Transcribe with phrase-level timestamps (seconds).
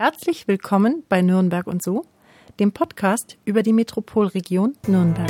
[0.00, 2.04] Herzlich willkommen bei Nürnberg und so,
[2.60, 5.28] dem Podcast über die Metropolregion Nürnberg.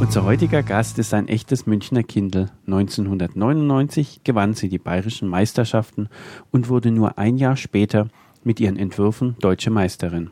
[0.00, 2.48] Unser heutiger Gast ist ein echtes Münchner Kindel.
[2.64, 6.08] 1999 gewann sie die bayerischen Meisterschaften
[6.50, 8.08] und wurde nur ein Jahr später
[8.42, 10.30] mit ihren Entwürfen deutsche Meisterin.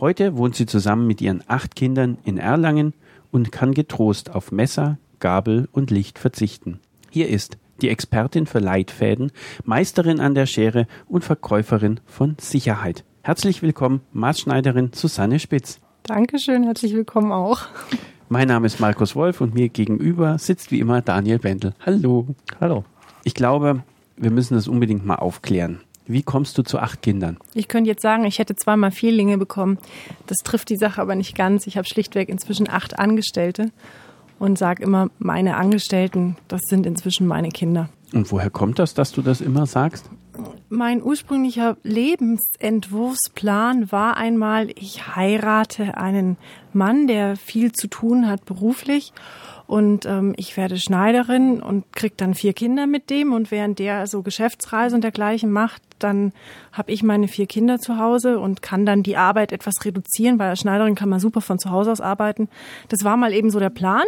[0.00, 2.92] Heute wohnt sie zusammen mit ihren acht Kindern in Erlangen
[3.30, 6.80] und kann getrost auf Messer, Gabel und Licht verzichten.
[7.08, 9.32] Hier ist die Expertin für Leitfäden,
[9.64, 13.04] Meisterin an der Schere und Verkäuferin von Sicherheit.
[13.22, 15.80] Herzlich willkommen, Maßschneiderin Susanne Spitz.
[16.02, 17.62] Dankeschön, herzlich willkommen auch.
[18.28, 21.72] Mein Name ist Markus Wolf und mir gegenüber sitzt wie immer Daniel Bendel.
[21.86, 22.26] Hallo.
[22.60, 22.84] Hallo.
[23.22, 23.82] Ich glaube,
[24.18, 25.80] wir müssen das unbedingt mal aufklären.
[26.06, 27.38] Wie kommst du zu acht Kindern?
[27.54, 29.78] Ich könnte jetzt sagen, ich hätte zweimal Vierlinge bekommen.
[30.26, 31.66] Das trifft die Sache aber nicht ganz.
[31.66, 33.70] Ich habe schlichtweg inzwischen acht Angestellte
[34.38, 37.88] und sage immer, meine Angestellten, das sind inzwischen meine Kinder.
[38.12, 40.08] Und woher kommt das, dass du das immer sagst?
[40.68, 46.36] Mein ursprünglicher Lebensentwurfsplan war einmal, ich heirate einen
[46.72, 49.12] Mann, der viel zu tun hat beruflich
[49.66, 54.06] und ähm, ich werde Schneiderin und krieg dann vier Kinder mit dem und während der
[54.06, 56.32] so Geschäftsreise und dergleichen macht, dann
[56.72, 60.50] habe ich meine vier Kinder zu Hause und kann dann die Arbeit etwas reduzieren, weil
[60.50, 62.48] als Schneiderin kann man super von zu Hause aus arbeiten.
[62.88, 64.04] Das war mal eben so der Plan.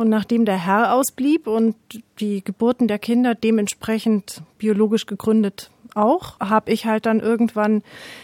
[0.00, 1.76] Und nachdem der Herr ausblieb und
[2.20, 7.82] die Geburten der Kinder dementsprechend biologisch gegründet auch, habe ich halt dann irgendwann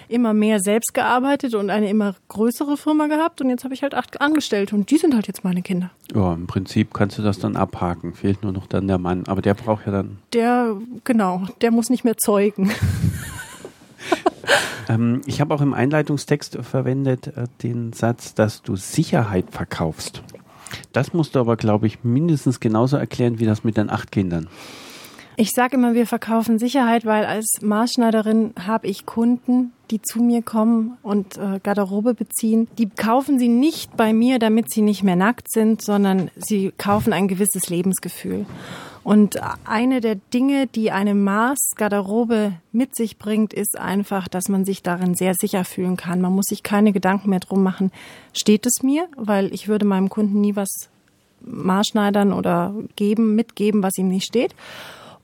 [0.08, 3.92] immer mehr selbst gearbeitet und eine immer größere Firma gehabt und jetzt habe ich halt
[3.92, 5.90] acht Angestellte und die sind halt jetzt meine Kinder.
[6.14, 8.14] Ja, im Prinzip kannst du das dann abhaken.
[8.14, 10.16] Fehlt nur noch dann der Mann, aber der braucht ja dann.
[10.32, 12.70] Der, genau, der muss nicht mehr zeugen.
[14.88, 20.22] ähm, ich habe auch im Einleitungstext verwendet äh, den Satz, dass du Sicherheit verkaufst.
[20.92, 24.48] Das musst du aber, glaube ich, mindestens genauso erklären wie das mit den acht Kindern.
[25.38, 30.40] Ich sage immer, wir verkaufen Sicherheit, weil als Maßschneiderin habe ich Kunden, die zu mir
[30.40, 32.68] kommen und äh, Garderobe beziehen.
[32.78, 37.12] Die kaufen sie nicht bei mir, damit sie nicht mehr nackt sind, sondern sie kaufen
[37.12, 38.46] ein gewisses Lebensgefühl.
[39.06, 44.82] Und eine der Dinge, die eine Maßgarderobe mit sich bringt, ist einfach, dass man sich
[44.82, 46.20] darin sehr sicher fühlen kann.
[46.20, 47.92] Man muss sich keine Gedanken mehr drum machen,
[48.32, 50.88] steht es mir, weil ich würde meinem Kunden nie was
[51.42, 54.56] Maßschneidern oder geben, mitgeben, was ihm nicht steht.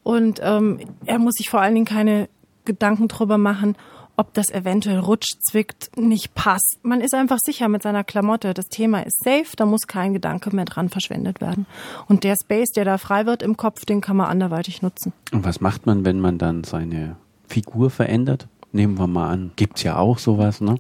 [0.04, 2.28] Und ähm, er muss sich vor allen Dingen keine
[2.64, 3.74] Gedanken drüber machen,
[4.16, 6.78] ob das eventuell rutscht, zwickt, nicht passt.
[6.82, 8.54] Man ist einfach sicher mit seiner Klamotte.
[8.54, 11.66] Das Thema ist safe, da muss kein Gedanke mehr dran verschwendet werden.
[12.08, 15.12] Und der Space, der da frei wird im Kopf, den kann man anderweitig nutzen.
[15.32, 18.48] Und was macht man, wenn man dann seine Figur verändert?
[18.74, 20.76] Nehmen wir mal an, gibt's ja auch sowas, ne?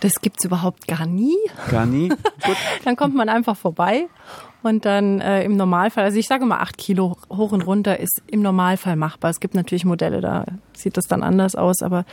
[0.00, 1.36] Das gibt's überhaupt gar nie.
[1.70, 2.08] Gar nie?
[2.44, 2.56] Gut.
[2.84, 4.08] dann kommt man einfach vorbei
[4.62, 8.22] und dann äh, im Normalfall, also ich sage mal acht Kilo hoch und runter ist
[8.26, 9.30] im Normalfall machbar.
[9.30, 10.44] Es gibt natürlich Modelle, da
[10.74, 11.82] sieht das dann anders aus.
[11.82, 12.04] Aber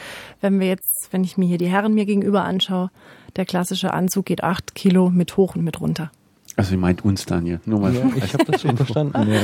[0.41, 2.89] wenn wir jetzt, wenn ich mir hier die Herren mir gegenüber anschaue,
[3.35, 6.11] der klassische Anzug geht acht Kilo mit hoch und mit runter.
[6.55, 7.59] Also ihr meint uns, Daniel.
[7.65, 9.31] Nur mal ja, ich habe das schon verstanden.
[9.31, 9.39] Ja.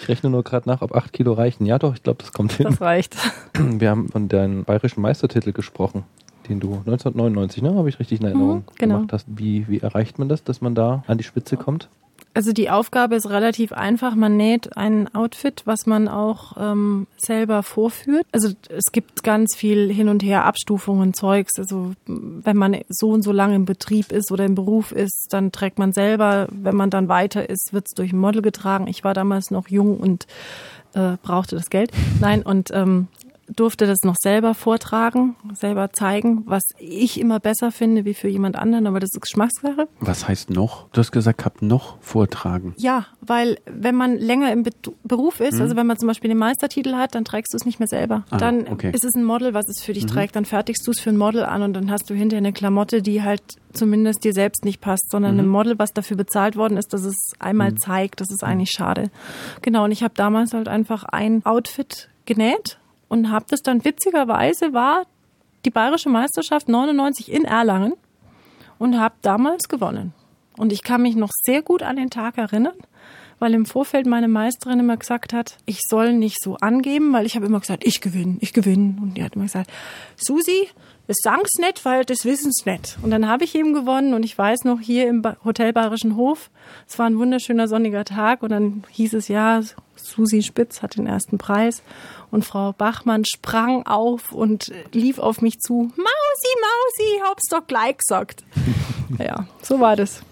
[0.00, 1.66] Ich rechne nur gerade nach, ob acht Kilo reichen.
[1.66, 2.66] Ja doch, ich glaube, das kommt hin.
[2.68, 3.16] Das reicht.
[3.54, 6.04] Wir haben von deinem bayerischen Meistertitel gesprochen
[6.48, 8.94] den du 1999, ne, habe ich richtig in Erinnerung mhm, genau.
[8.96, 9.26] gemacht hast.
[9.28, 11.88] Wie, wie erreicht man das, dass man da an die Spitze kommt?
[12.34, 14.16] Also die Aufgabe ist relativ einfach.
[14.16, 18.26] Man näht ein Outfit, was man auch ähm, selber vorführt.
[18.32, 21.58] Also es gibt ganz viel hin und her Abstufungen, Zeugs.
[21.58, 25.52] Also wenn man so und so lange im Betrieb ist oder im Beruf ist, dann
[25.52, 26.48] trägt man selber.
[26.50, 28.88] Wenn man dann weiter ist, wird es durch ein Model getragen.
[28.88, 30.26] Ich war damals noch jung und
[30.94, 31.92] äh, brauchte das Geld.
[32.20, 33.08] Nein, und ähm,
[33.48, 38.56] durfte das noch selber vortragen, selber zeigen, was ich immer besser finde wie für jemand
[38.56, 39.88] anderen, aber das ist Geschmackssache.
[40.00, 40.88] Was heißt noch?
[40.90, 42.74] Du hast gesagt, hab noch vortragen.
[42.78, 44.70] Ja, weil wenn man länger im Be
[45.02, 45.62] Beruf ist, hm.
[45.62, 48.24] also wenn man zum Beispiel den Meistertitel hat, dann trägst du es nicht mehr selber.
[48.30, 48.90] Ah, dann okay.
[48.92, 50.08] ist es ein Model, was es für dich mhm.
[50.08, 52.52] trägt, dann fertigst du es für ein Model an und dann hast du hinterher eine
[52.52, 55.40] Klamotte, die halt zumindest dir selbst nicht passt, sondern mhm.
[55.40, 57.78] ein Model, was dafür bezahlt worden ist, dass es einmal mhm.
[57.78, 58.20] zeigt.
[58.20, 59.10] Das ist eigentlich schade.
[59.62, 62.78] Genau, und ich habe damals halt einfach ein Outfit genäht
[63.14, 65.06] und habe das dann witzigerweise war
[65.64, 67.94] die bayerische Meisterschaft 99 in Erlangen
[68.78, 70.12] und habe damals gewonnen.
[70.56, 72.74] Und ich kann mich noch sehr gut an den Tag erinnern,
[73.38, 77.36] weil im Vorfeld meine Meisterin immer gesagt hat, ich soll nicht so angeben, weil ich
[77.36, 78.96] habe immer gesagt, ich gewinne, ich gewinne.
[79.00, 79.70] Und die hat immer gesagt,
[80.16, 80.68] Susi,
[81.06, 82.96] das sang's nicht, weil das wissen's nicht.
[83.02, 86.50] Und dann habe ich eben gewonnen und ich weiß noch hier im Hotel Bayerischen Hof,
[86.88, 89.60] es war ein wunderschöner sonniger Tag und dann hieß es ja,
[89.96, 91.82] Susi Spitz hat den ersten Preis
[92.30, 95.74] und Frau Bachmann sprang auf und lief auf mich zu.
[95.74, 98.44] Mausi, Mausi, hab's doch gleich gesagt.
[99.18, 100.22] ja, so war das.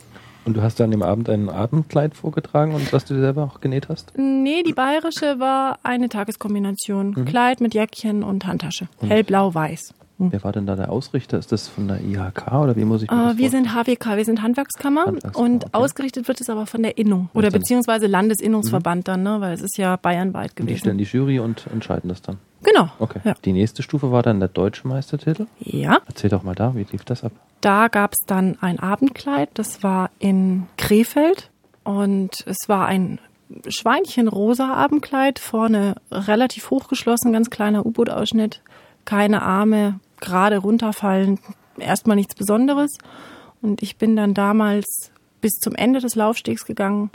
[0.44, 3.88] Und du hast dann im Abend ein Abendkleid vorgetragen und was du selber auch genäht
[3.88, 4.12] hast?
[4.16, 7.14] Nee, die bayerische war eine Tageskombination.
[7.16, 7.24] Mhm.
[7.26, 8.88] Kleid mit Jäckchen und Handtasche.
[9.00, 9.94] Hellblau-weiß.
[10.26, 10.32] Mhm.
[10.32, 11.38] Wer war denn da der Ausrichter?
[11.38, 14.16] Ist das von der IHK oder wie muss ich mir uh, das Wir sind HWK,
[14.16, 15.72] wir sind Handwerkskammer, Handwerkskammer und okay.
[15.72, 19.04] ausgerichtet wird es aber von der Innung oder beziehungsweise Landesinnungsverband mhm.
[19.04, 19.40] dann, ne?
[19.40, 20.68] weil es ist ja bayernweit gewesen.
[20.68, 22.38] Und die stellen die Jury und entscheiden das dann?
[22.62, 22.90] Genau.
[22.98, 23.20] Okay.
[23.24, 23.34] Ja.
[23.44, 25.46] Die nächste Stufe war dann der deutsche Meistertitel?
[25.58, 25.98] Ja.
[26.06, 27.32] Erzähl doch mal da, wie lief das ab?
[27.60, 31.50] Da gab es dann ein Abendkleid, das war in Krefeld
[31.84, 33.18] und es war ein
[33.68, 38.62] Schweinchenrosa Abendkleid, vorne relativ hochgeschlossen, ganz kleiner U-Boot-Ausschnitt,
[39.04, 41.38] keine Arme, gerade runterfallen,
[41.78, 42.96] erstmal nichts Besonderes.
[43.60, 47.10] Und ich bin dann damals bis zum Ende des Laufstegs gegangen,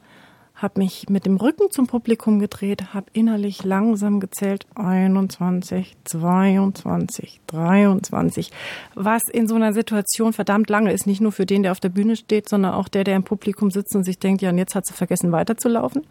[0.58, 8.52] habe mich mit dem Rücken zum Publikum gedreht, habe innerlich langsam gezählt 21, 22, 23,
[8.96, 11.90] was in so einer Situation verdammt lange ist, nicht nur für den, der auf der
[11.90, 14.74] Bühne steht, sondern auch der, der im Publikum sitzt und sich denkt, ja, und jetzt
[14.74, 16.04] hat sie vergessen weiterzulaufen.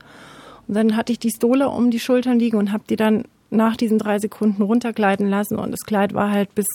[0.69, 3.77] Und dann hatte ich die Stole um die Schultern liegen und habe die dann nach
[3.77, 6.67] diesen drei Sekunden runtergleiten lassen und das Kleid war halt bis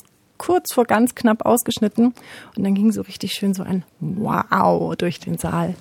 [0.41, 2.15] kurz vor ganz knapp ausgeschnitten
[2.57, 5.75] und dann ging so richtig schön so ein Wow durch den Saal.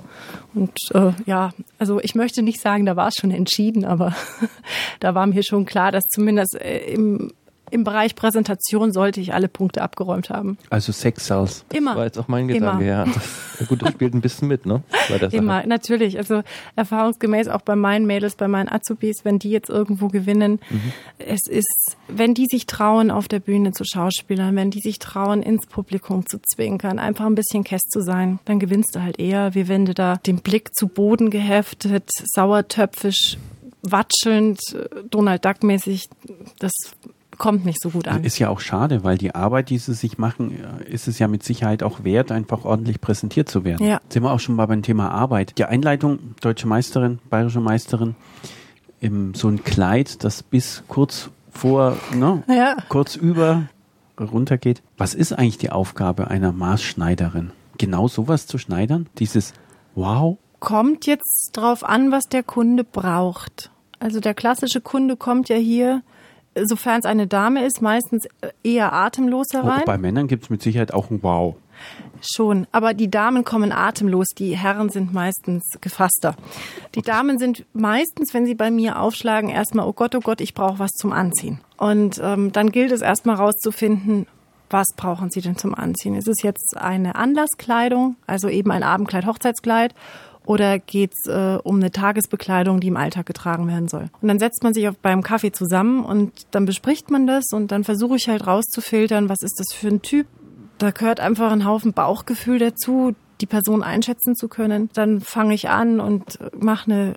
[0.55, 4.15] Und äh, ja, also ich möchte nicht sagen, da war es schon entschieden, aber
[5.01, 7.33] da war mir schon klar, dass zumindest äh, im
[7.70, 10.58] im Bereich Präsentation sollte ich alle Punkte abgeräumt haben.
[10.70, 11.64] Also Sex Sales.
[11.72, 11.90] Immer.
[11.90, 13.05] Das war jetzt auch mein Gedanke, ja.
[13.05, 14.82] Das, gut, das spielt ein bisschen mit, ne?
[15.31, 16.19] Immer, natürlich.
[16.19, 16.43] Also
[16.76, 20.93] erfahrungsgemäß auch bei meinen Mädels, bei meinen Azubis, wenn die jetzt irgendwo gewinnen, mhm.
[21.19, 25.43] es ist, wenn die sich trauen, auf der Bühne zu schauspielern, wenn die sich trauen,
[25.43, 29.55] ins Publikum zu zwinkern, einfach ein bisschen Kess zu sein, dann gewinnst du halt eher,
[29.55, 33.37] wie wenn du da den Blick zu Boden geheftet, sauertöpfisch
[33.82, 34.61] watschelnd,
[35.11, 36.08] Donald Duck mäßig,
[36.58, 36.73] das
[37.40, 38.22] kommt nicht so gut an.
[38.22, 41.42] Ist ja auch schade, weil die Arbeit, die sie sich machen, ist es ja mit
[41.42, 43.84] Sicherheit auch wert, einfach ordentlich präsentiert zu werden.
[43.84, 44.00] Ja.
[44.08, 45.58] Sind wir auch schon mal beim Thema Arbeit.
[45.58, 48.14] Die Einleitung, deutsche Meisterin, bayerische Meisterin,
[49.00, 52.76] im, so ein Kleid, das bis kurz vor, ne, ja.
[52.88, 53.64] kurz über
[54.20, 54.82] runtergeht.
[54.98, 57.52] Was ist eigentlich die Aufgabe einer Maßschneiderin?
[57.78, 59.08] Genau sowas zu schneidern?
[59.19, 59.54] Dieses
[59.94, 60.37] Wow?
[60.60, 63.70] Kommt jetzt drauf an, was der Kunde braucht.
[63.98, 66.02] Also der klassische Kunde kommt ja hier
[66.65, 68.27] sofern es eine Dame ist, meistens
[68.62, 69.81] eher atemlos herein.
[69.81, 71.57] Auch bei Männern gibt es mit Sicherheit auch ein Wow.
[72.21, 76.37] Schon, aber die Damen kommen atemlos, die Herren sind meistens gefasster.
[76.95, 80.53] Die Damen sind meistens, wenn sie bei mir aufschlagen, erstmal, oh Gott, oh Gott, ich
[80.53, 81.61] brauche was zum Anziehen.
[81.79, 84.27] Und ähm, dann gilt es erstmal rauszufinden,
[84.69, 86.15] was brauchen sie denn zum Anziehen?
[86.15, 89.95] Ist es jetzt eine Anlasskleidung, also eben ein Abendkleid, Hochzeitskleid
[90.50, 94.11] oder geht es äh, um eine Tagesbekleidung, die im Alltag getragen werden soll.
[94.20, 97.70] Und dann setzt man sich auf, beim Kaffee zusammen und dann bespricht man das und
[97.70, 100.26] dann versuche ich halt rauszufiltern, was ist das für ein Typ.
[100.79, 104.90] Da gehört einfach ein Haufen Bauchgefühl dazu, die Person einschätzen zu können.
[104.94, 107.14] Dann fange ich an und mache eine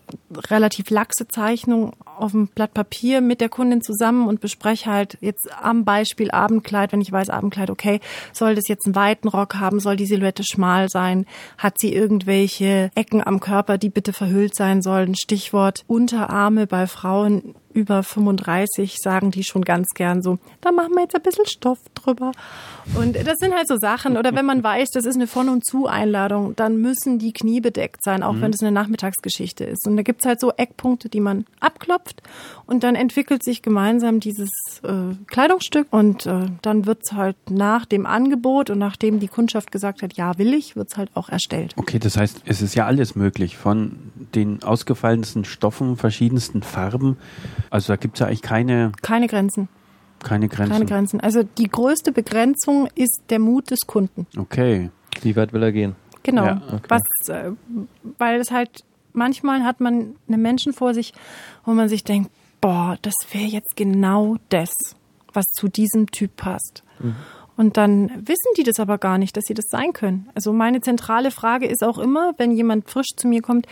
[0.50, 5.50] relativ laxe Zeichnung auf dem Blatt Papier mit der Kundin zusammen und bespreche halt jetzt
[5.62, 8.00] am Beispiel Abendkleid, wenn ich weiß Abendkleid, okay,
[8.32, 11.26] soll das jetzt einen weiten Rock haben, soll die Silhouette schmal sein,
[11.58, 17.56] hat sie irgendwelche Ecken am Körper, die bitte verhüllt sein sollen, Stichwort Unterarme bei Frauen
[17.74, 21.80] über 35 sagen die schon ganz gern so, da machen wir jetzt ein bisschen Stoff
[21.96, 22.32] drüber.
[22.96, 24.18] Und das sind halt so Sachen.
[24.18, 28.04] Oder wenn man weiß, das ist eine Von- und Zu-Einladung, dann müssen die Knie bedeckt
[28.04, 28.42] sein, auch mhm.
[28.42, 29.88] wenn es eine Nachmittagsgeschichte ist.
[29.88, 32.22] Und da gibt's halt so Eckpunkte, die man abklopft.
[32.66, 34.52] Und dann entwickelt sich gemeinsam dieses
[34.84, 35.88] äh, Kleidungsstück.
[35.92, 40.38] Und äh, dann wird's halt nach dem Angebot und nachdem die Kundschaft gesagt hat, ja,
[40.38, 41.74] will ich, wird's halt auch erstellt.
[41.78, 43.58] Okay, das heißt, es ist ja alles möglich.
[43.58, 47.18] Von den ausgefallensten Stoffen, verschiedensten Farben
[47.74, 48.92] also da gibt es ja eigentlich keine.
[49.02, 49.68] Keine Grenzen.
[50.20, 50.72] Keine Grenzen.
[50.72, 51.20] Keine Grenzen.
[51.20, 54.28] Also die größte Begrenzung ist der Mut des Kunden.
[54.38, 54.92] Okay.
[55.22, 55.96] Wie weit will er gehen?
[56.22, 56.46] Genau.
[56.46, 56.88] Ja, okay.
[56.88, 57.52] Was, äh,
[58.20, 61.14] weil es halt, manchmal hat man einen Menschen vor sich,
[61.66, 62.30] wo man sich denkt,
[62.62, 64.70] boah, das wäre jetzt genau das,
[65.34, 66.84] was zu diesem Typ passt.
[67.00, 67.16] Mhm.
[67.58, 70.30] Und dann wissen die das aber gar nicht, dass sie das sein können.
[70.36, 73.66] Also meine zentrale Frage ist auch immer, wenn jemand frisch zu mir kommt,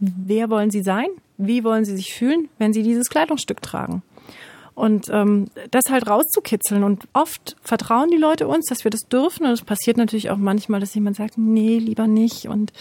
[0.00, 1.08] wer wollen sie sein?
[1.38, 4.02] Wie wollen sie sich fühlen, wenn sie dieses Kleidungsstück tragen.
[4.74, 6.84] Und ähm, das halt rauszukitzeln.
[6.84, 9.46] Und oft vertrauen die Leute uns, dass wir das dürfen.
[9.46, 12.46] Und es passiert natürlich auch manchmal, dass jemand sagt, nee, lieber nicht.
[12.46, 12.74] Und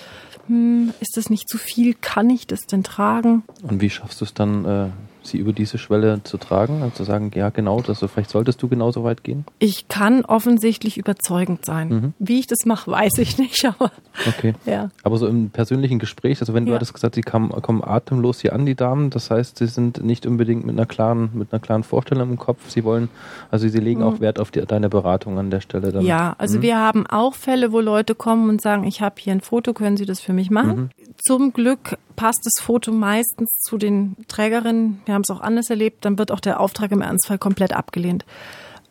[0.47, 1.93] hm, ist das nicht zu viel?
[1.93, 3.43] Kann ich das denn tragen?
[3.63, 4.89] Und wie schaffst du es dann, äh,
[5.27, 8.67] sie über diese Schwelle zu tragen, also zu sagen, ja genau, das, vielleicht solltest du
[8.67, 9.45] genauso weit gehen?
[9.59, 11.89] Ich kann offensichtlich überzeugend sein.
[11.89, 12.13] Mhm.
[12.19, 13.91] Wie ich das mache, weiß ich nicht, aber
[14.27, 14.53] okay.
[14.65, 14.89] ja.
[15.03, 16.75] Aber so im persönlichen Gespräch, also wenn du ja.
[16.75, 20.25] hattest gesagt, sie kam, kommen atemlos hier an, die Damen, das heißt, sie sind nicht
[20.25, 23.09] unbedingt mit einer klaren, mit einer klaren Vorstellung im Kopf, sie wollen,
[23.51, 24.07] also sie legen mhm.
[24.07, 25.91] auch Wert auf die, deine Beratung an der Stelle.
[25.91, 26.05] Dann.
[26.05, 26.61] Ja, also mhm.
[26.63, 29.97] wir haben auch Fälle, wo Leute kommen und sagen, ich habe hier ein Foto, können
[29.97, 30.75] Sie das für mich machen?
[30.75, 30.89] Mhm.
[31.17, 35.01] Zum Glück passt das Foto meistens zu den Trägerinnen.
[35.05, 38.25] Wir haben es auch anders erlebt, dann wird auch der Auftrag im Ernstfall komplett abgelehnt.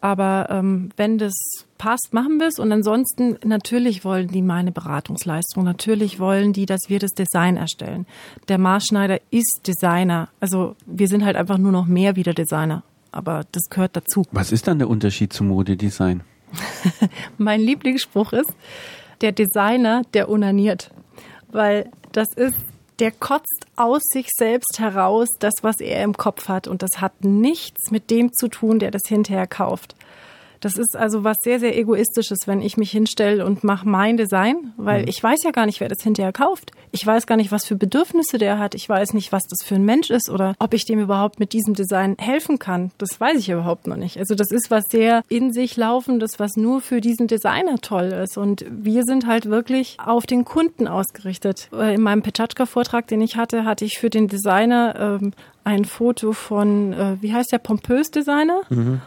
[0.04, 1.32] Aber ähm, wenn das
[1.78, 2.58] passt, machen wir es.
[2.58, 5.64] Und ansonsten, natürlich wollen die meine Beratungsleistung.
[5.64, 8.04] Natürlich wollen die, dass wir das Design erstellen.
[8.48, 10.28] Der Maßschneider ist Designer.
[10.40, 12.82] Also wir sind halt einfach nur noch mehr wieder Designer.
[13.12, 14.24] Aber das gehört dazu.
[14.30, 16.22] Was ist dann der Unterschied zum Modedesign?
[17.38, 18.52] mein Lieblingsspruch ist,
[19.22, 20.90] der Designer, der unaniert.
[21.50, 22.58] Weil das ist
[22.98, 26.68] der kotzt aus sich selbst heraus das, was er im Kopf hat.
[26.68, 29.96] Und das hat nichts mit dem zu tun, der das hinterher kauft.
[30.64, 34.72] Das ist also was sehr, sehr egoistisches, wenn ich mich hinstelle und mache mein Design,
[34.78, 35.08] weil mhm.
[35.08, 36.72] ich weiß ja gar nicht, wer das hinterher kauft.
[36.90, 38.74] Ich weiß gar nicht, was für Bedürfnisse der hat.
[38.74, 41.52] Ich weiß nicht, was das für ein Mensch ist oder ob ich dem überhaupt mit
[41.52, 42.92] diesem Design helfen kann.
[42.96, 44.16] Das weiß ich überhaupt noch nicht.
[44.16, 48.38] Also das ist was sehr in sich laufendes, was nur für diesen Designer toll ist.
[48.38, 51.68] Und wir sind halt wirklich auf den Kunden ausgerichtet.
[51.72, 55.32] In meinem Petschatschka-Vortrag, den ich hatte, hatte ich für den Designer ähm,
[55.64, 58.62] ein Foto von, äh, wie heißt der, Pompös Designer?
[58.70, 59.02] Mhm.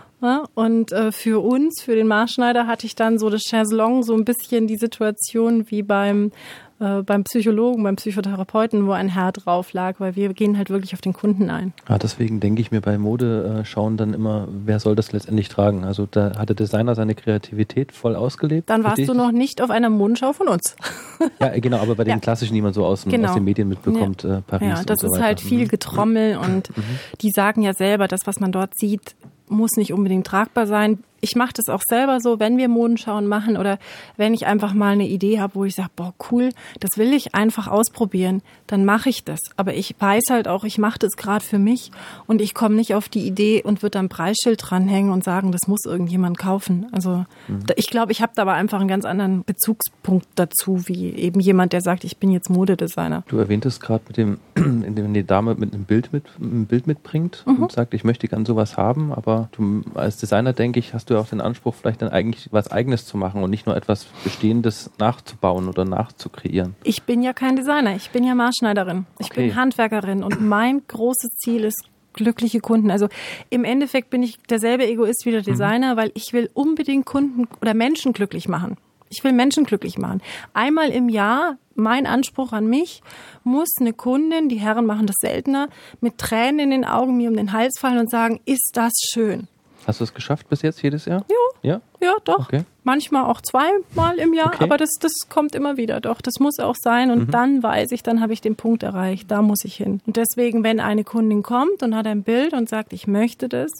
[0.55, 4.25] Und äh, für uns, für den Marschneider, hatte ich dann so das Chaiselong, so ein
[4.25, 6.31] bisschen die Situation wie beim
[6.79, 10.93] äh, beim Psychologen, beim Psychotherapeuten, wo ein Herr drauf lag, weil wir gehen halt wirklich
[10.93, 11.73] auf den Kunden ein.
[11.89, 15.49] Ja, deswegen denke ich mir bei Mode äh, schauen dann immer, wer soll das letztendlich
[15.49, 15.85] tragen?
[15.85, 18.69] Also da hat der Designer seine Kreativität voll ausgelebt.
[18.69, 20.75] Dann warst du noch nicht auf einer Modenschau von uns.
[21.39, 22.19] ja, genau, aber bei den ja.
[22.19, 23.29] klassischen, die man so aus, genau.
[23.29, 24.37] aus den Medien mitbekommt, ja.
[24.37, 24.67] äh, Paris.
[24.67, 25.23] Ja, das so ist weiter.
[25.23, 25.69] halt viel mhm.
[25.69, 26.83] Getrommel und mhm.
[27.21, 29.15] die sagen ja selber, das, was man dort sieht,
[29.49, 33.57] muss nicht unbedingt tragbar sein ich mache das auch selber so, wenn wir Modenschauen machen
[33.57, 33.79] oder
[34.17, 37.35] wenn ich einfach mal eine Idee habe, wo ich sage, boah, cool, das will ich
[37.35, 39.39] einfach ausprobieren, dann mache ich das.
[39.55, 41.91] Aber ich weiß halt auch, ich mache das gerade für mich
[42.27, 45.67] und ich komme nicht auf die Idee und würde ein Preisschild dranhängen und sagen, das
[45.67, 46.87] muss irgendjemand kaufen.
[46.91, 47.63] Also mhm.
[47.75, 51.73] ich glaube, ich habe da aber einfach einen ganz anderen Bezugspunkt dazu, wie eben jemand,
[51.73, 53.23] der sagt, ich bin jetzt Modedesigner.
[53.27, 57.43] Du erwähntest gerade mit dem, wenn die Dame mit einem Bild mit ein Bild mitbringt
[57.45, 57.63] mhm.
[57.63, 61.17] und sagt, ich möchte gern sowas haben, aber du als Designer denke ich, hast du
[61.17, 64.91] auch den Anspruch, vielleicht dann eigentlich was Eigenes zu machen und nicht nur etwas Bestehendes
[64.99, 66.75] nachzubauen oder nachzukreieren.
[66.83, 69.05] Ich bin ja kein Designer, ich bin ja Maßschneiderin.
[69.19, 69.47] Ich okay.
[69.47, 71.83] bin Handwerkerin und mein großes Ziel ist
[72.13, 72.91] glückliche Kunden.
[72.91, 73.07] Also
[73.49, 75.45] im Endeffekt bin ich derselbe Egoist wie der mhm.
[75.45, 75.97] Designer, mhm.
[75.97, 78.77] weil ich will unbedingt Kunden oder Menschen glücklich machen.
[79.09, 80.21] Ich will Menschen glücklich machen.
[80.53, 83.01] Einmal im Jahr, mein Anspruch an mich,
[83.45, 85.69] muss eine Kundin, die Herren machen das seltener,
[86.01, 89.47] mit Tränen in den Augen mir um den Hals fallen und sagen, ist das schön.
[89.87, 91.23] Hast du es geschafft bis jetzt jedes Jahr?
[91.29, 91.47] Ja.
[91.63, 92.47] Ja, ja doch.
[92.47, 92.63] Okay.
[92.83, 94.63] Manchmal auch zweimal im Jahr, okay.
[94.63, 95.99] aber das, das kommt immer wieder.
[96.01, 97.09] Doch, das muss auch sein.
[97.09, 97.31] Und mhm.
[97.31, 99.31] dann weiß ich, dann habe ich den Punkt erreicht.
[99.31, 100.01] Da muss ich hin.
[100.05, 103.71] Und deswegen, wenn eine Kundin kommt und hat ein Bild und sagt, ich möchte das,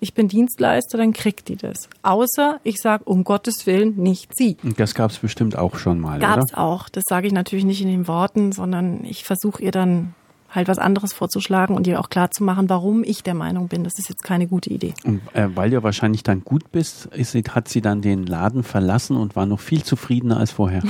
[0.00, 1.88] ich bin Dienstleister, dann kriegt die das.
[2.02, 4.58] Außer ich sage, um Gottes Willen, nicht sie.
[4.76, 6.88] Das gab es bestimmt auch schon mal, Gab es auch.
[6.90, 10.14] Das sage ich natürlich nicht in den Worten, sondern ich versuche ihr dann
[10.54, 13.84] halt was anderes vorzuschlagen und ihr auch klar zu machen, warum ich der Meinung bin,
[13.84, 14.94] das ist jetzt keine gute Idee.
[15.04, 19.16] Und äh, weil du wahrscheinlich dann gut bist, ist, hat sie dann den Laden verlassen
[19.16, 20.82] und war noch viel zufriedener als vorher.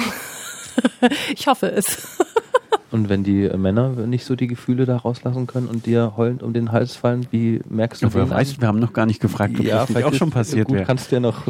[1.35, 2.18] ich hoffe es.
[2.90, 6.52] Und wenn die Männer nicht so die Gefühle da rauslassen können und dir heulend um
[6.52, 8.30] den Hals fallen, wie merkst du das?
[8.30, 10.85] Weiß, wir haben noch gar nicht gefragt, ob ja, das auch schon passiert wäre.
[10.85, 11.49] kannst du ja noch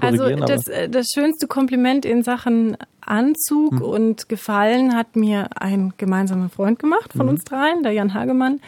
[0.00, 3.82] äh, also das, äh, das schönste Kompliment in Sachen Anzug mhm.
[3.82, 7.30] und Gefallen hat mir ein gemeinsamer Freund gemacht von mhm.
[7.30, 8.60] uns dreien, der Jan Hagemann,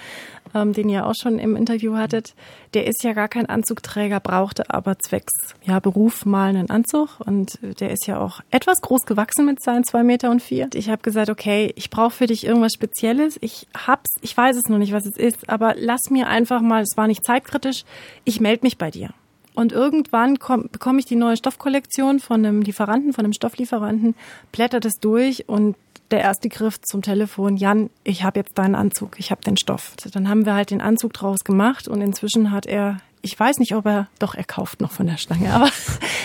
[0.54, 2.34] ähm, den ihr auch schon im Interview hattet.
[2.72, 5.32] Der ist ja gar kein Anzugträger, brauchte aber zwecks
[5.62, 9.84] ja, Beruf mal einen Anzug und der ist ja auch etwas groß gewachsen mit seinen
[9.84, 10.68] zwei Meter und vier.
[10.74, 13.36] Ich habe gesagt, okay, ich brauche für dich irgendwas Spezielles.
[13.42, 16.82] Ich hab's, ich weiß es noch nicht, was es ist, aber lass mir einfach mal,
[16.82, 17.84] es war nicht zeitkritisch,
[18.24, 19.10] ich melde mich bei dir.
[19.54, 24.14] Und irgendwann komm, bekomme ich die neue Stoffkollektion von einem Lieferanten, von einem Stofflieferanten,
[24.52, 25.76] blätter das durch und
[26.10, 29.94] der erste Griff zum Telefon, Jan, ich habe jetzt deinen Anzug, ich habe den Stoff.
[30.12, 33.74] Dann haben wir halt den Anzug draus gemacht und inzwischen hat er, ich weiß nicht,
[33.74, 35.70] ob er, doch, er kauft noch von der Stange, aber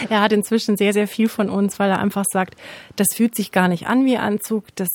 [0.10, 2.56] er hat inzwischen sehr, sehr viel von uns, weil er einfach sagt,
[2.96, 4.90] das fühlt sich gar nicht an wie Anzug, das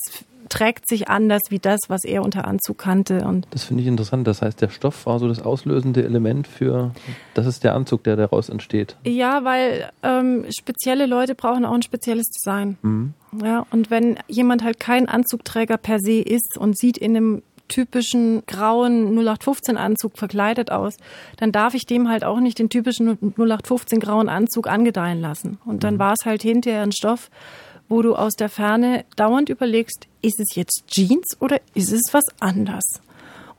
[0.51, 3.25] trägt sich anders wie das, was er unter Anzug kannte.
[3.25, 4.27] Und das finde ich interessant.
[4.27, 6.91] Das heißt, der Stoff war so das auslösende Element für,
[7.33, 8.97] das ist der Anzug, der daraus entsteht.
[9.05, 12.77] Ja, weil ähm, spezielle Leute brauchen auch ein spezielles Design.
[12.81, 13.13] Mhm.
[13.41, 18.43] Ja, und wenn jemand halt kein Anzugträger per se ist und sieht in einem typischen
[18.45, 20.97] grauen 0815 Anzug verkleidet aus,
[21.37, 25.59] dann darf ich dem halt auch nicht den typischen 0815 grauen Anzug angedeihen lassen.
[25.65, 25.99] Und dann mhm.
[25.99, 27.29] war es halt hinterher ein Stoff,
[27.91, 32.23] wo du aus der Ferne dauernd überlegst, ist es jetzt Jeans oder ist es was
[32.39, 33.01] anders?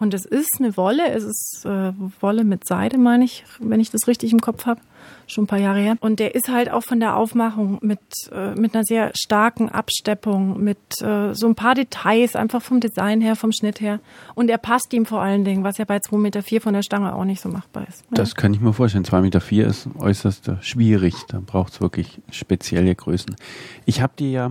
[0.02, 3.92] Und es ist eine Wolle, es ist äh, Wolle mit Seide, meine ich, wenn ich
[3.92, 4.80] das richtig im Kopf habe
[5.28, 5.96] schon ein paar Jahre her.
[6.00, 8.00] Und der ist halt auch von der Aufmachung mit,
[8.32, 13.20] äh, mit einer sehr starken Absteppung, mit äh, so ein paar Details, einfach vom Design
[13.20, 14.00] her, vom Schnitt her.
[14.34, 17.14] Und er passt ihm vor allen Dingen, was ja bei 2,4 Meter von der Stange
[17.14, 18.02] auch nicht so machbar ist.
[18.10, 18.16] Ja.
[18.16, 19.04] Das kann ich mir vorstellen.
[19.04, 21.14] 2,4 Meter ist äußerst schwierig.
[21.28, 23.36] Da braucht es wirklich spezielle Größen.
[23.86, 24.50] Ich habe dir ja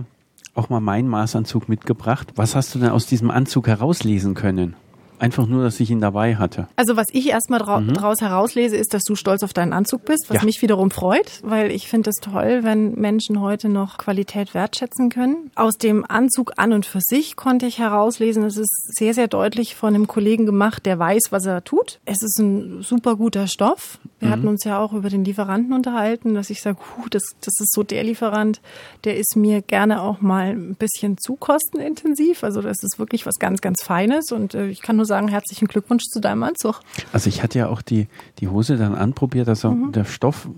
[0.54, 2.28] auch mal meinen Maßanzug mitgebracht.
[2.36, 4.76] Was hast du denn aus diesem Anzug herauslesen können?
[5.22, 6.66] Einfach nur, dass ich ihn dabei hatte.
[6.74, 7.94] Also was ich erstmal dra mhm.
[7.94, 10.44] daraus herauslese, ist, dass du stolz auf deinen Anzug bist, was ja.
[10.44, 15.52] mich wiederum freut, weil ich finde es toll, wenn Menschen heute noch Qualität wertschätzen können.
[15.54, 19.76] Aus dem Anzug an und für sich konnte ich herauslesen, es ist sehr, sehr deutlich
[19.76, 22.00] von einem Kollegen gemacht, der weiß, was er tut.
[22.04, 24.00] Es ist ein super guter Stoff.
[24.22, 24.32] Wir mhm.
[24.32, 27.72] hatten uns ja auch über den Lieferanten unterhalten, dass ich sage, huh, das, das ist
[27.74, 28.60] so der Lieferant,
[29.02, 32.44] der ist mir gerne auch mal ein bisschen zu kostenintensiv.
[32.44, 35.66] Also das ist wirklich was ganz, ganz Feines und äh, ich kann nur sagen, herzlichen
[35.66, 36.80] Glückwunsch zu deinem Anzug.
[37.12, 38.06] Also ich hatte ja auch die,
[38.38, 39.90] die Hose dann anprobiert, dass mhm.
[39.90, 40.48] der Stoff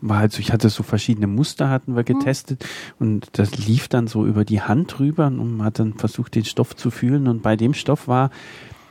[0.00, 2.18] war halt so, ich hatte so verschiedene Muster hatten wir mhm.
[2.18, 2.66] getestet
[2.98, 3.06] mhm.
[3.06, 6.44] und das lief dann so über die Hand rüber und man hat dann versucht, den
[6.44, 8.30] Stoff zu fühlen und bei dem Stoff war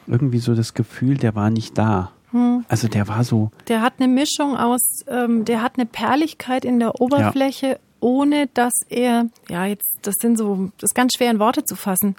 [0.07, 2.13] irgendwie so das Gefühl, der war nicht da.
[2.31, 2.65] Mhm.
[2.69, 3.51] Also der war so.
[3.67, 7.77] Der hat eine Mischung aus, ähm, der hat eine Perligkeit in der Oberfläche, ja.
[7.99, 11.75] ohne dass er, ja, jetzt, das sind so, das ist ganz schwer in Worte zu
[11.75, 12.15] fassen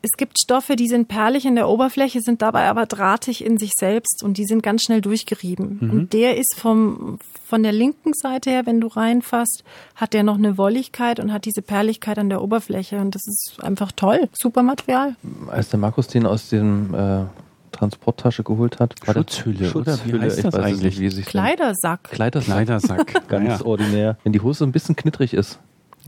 [0.00, 3.72] es gibt Stoffe, die sind perlig in der Oberfläche, sind dabei aber drahtig in sich
[3.76, 5.78] selbst und die sind ganz schnell durchgerieben.
[5.80, 5.90] Mhm.
[5.90, 9.64] Und der ist vom, von der linken Seite her, wenn du reinfasst,
[9.96, 13.58] hat der noch eine Wolligkeit und hat diese Perligkeit an der Oberfläche und das ist
[13.62, 14.28] einfach toll.
[14.32, 15.16] Super Material.
[15.48, 17.24] Als der Markus den aus dem äh,
[17.72, 18.94] Transporttasche geholt hat.
[19.04, 19.68] Schutzhülle.
[19.68, 20.98] Schutzhülle, wie heißt das eigentlich?
[20.98, 22.04] Nicht, Kleidersack.
[22.04, 22.54] Kleidersack.
[22.54, 23.28] Kleidersack.
[23.28, 23.66] Ganz ja.
[23.66, 24.16] ordinär.
[24.24, 25.60] Wenn die Hose ein bisschen knittrig ist,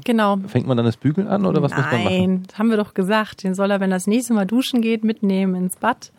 [0.05, 0.39] Genau.
[0.47, 2.17] Fängt man dann das Bügeln an oder was Nein, muss man machen?
[2.17, 3.43] Nein, haben wir doch gesagt.
[3.45, 6.13] Den soll er, wenn er das nächste Mal duschen geht, mitnehmen ins Bad.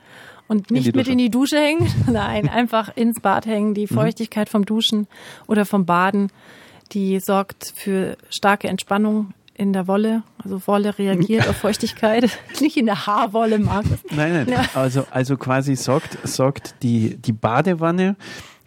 [0.47, 1.91] Und nicht in mit in die Dusche hängen.
[2.11, 3.73] Nein, einfach ins Bad hängen.
[3.73, 3.95] Die mhm.
[3.95, 5.07] Feuchtigkeit vom Duschen
[5.47, 6.31] oder vom Baden,
[6.91, 10.23] die sorgt für starke Entspannung in der Wolle.
[10.43, 12.31] Also Wolle reagiert auf Feuchtigkeit.
[12.59, 13.99] Nicht in der Haarwolle, Markus.
[14.09, 14.49] Nein, nein.
[14.49, 14.65] Ja.
[14.73, 18.15] Also, also quasi sorgt, sorgt die, die Badewanne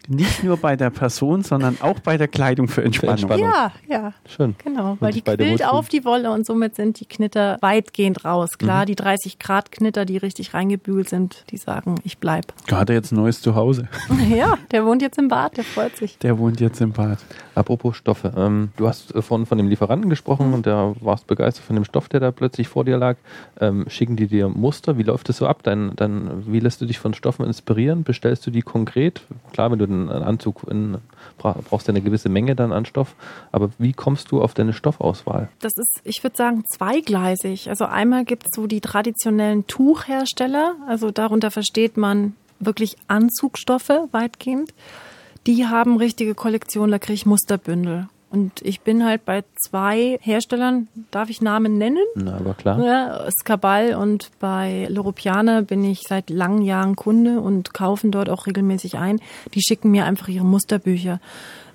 [0.09, 3.17] nicht nur bei der Person, sondern auch bei der Kleidung für Entspannung.
[3.17, 3.49] Für Entspannung.
[3.49, 4.13] Ja, ja.
[4.27, 4.55] Schön.
[4.63, 8.57] Genau, weil die quillt auf die Wolle und somit sind die Knitter weitgehend raus.
[8.57, 8.87] Klar, mhm.
[8.87, 12.53] die 30 Grad Knitter, die richtig reingebügelt sind, die sagen, ich bleib.
[12.67, 13.87] Gerade jetzt ein neues Zuhause.
[14.29, 16.17] ja, der wohnt jetzt im Bad, der freut sich.
[16.19, 17.19] Der wohnt jetzt im Bad.
[17.55, 20.53] Apropos Stoffe, ähm, du hast von, von dem Lieferanten gesprochen mhm.
[20.53, 23.17] und der warst begeistert von dem Stoff, der da plötzlich vor dir lag.
[23.59, 24.97] Ähm, schicken die dir Muster?
[24.97, 25.63] Wie läuft das so ab?
[25.63, 28.03] Dein, dein, wie lässt du dich von Stoffen inspirieren?
[28.03, 29.21] Bestellst du die konkret?
[29.53, 30.97] Klar, wenn du einen Anzug in,
[31.37, 33.15] brauchst du eine gewisse Menge dann an Stoff.
[33.51, 35.49] Aber wie kommst du auf deine Stoffauswahl?
[35.59, 37.69] Das ist, ich würde sagen, zweigleisig.
[37.69, 40.75] Also einmal gibt es so die traditionellen Tuchhersteller.
[40.87, 44.73] Also darunter versteht man wirklich Anzugstoffe weitgehend.
[45.47, 48.07] Die haben richtige Kollektionen, da kriege ich Musterbündel.
[48.31, 52.03] Und ich bin halt bei zwei Herstellern, darf ich Namen nennen?
[52.15, 52.83] Na, aber klar.
[52.83, 58.47] Ja, Skabal und bei L'Europiana bin ich seit langen Jahren Kunde und kaufen dort auch
[58.47, 59.21] regelmäßig ein.
[59.53, 61.19] Die schicken mir einfach ihre Musterbücher.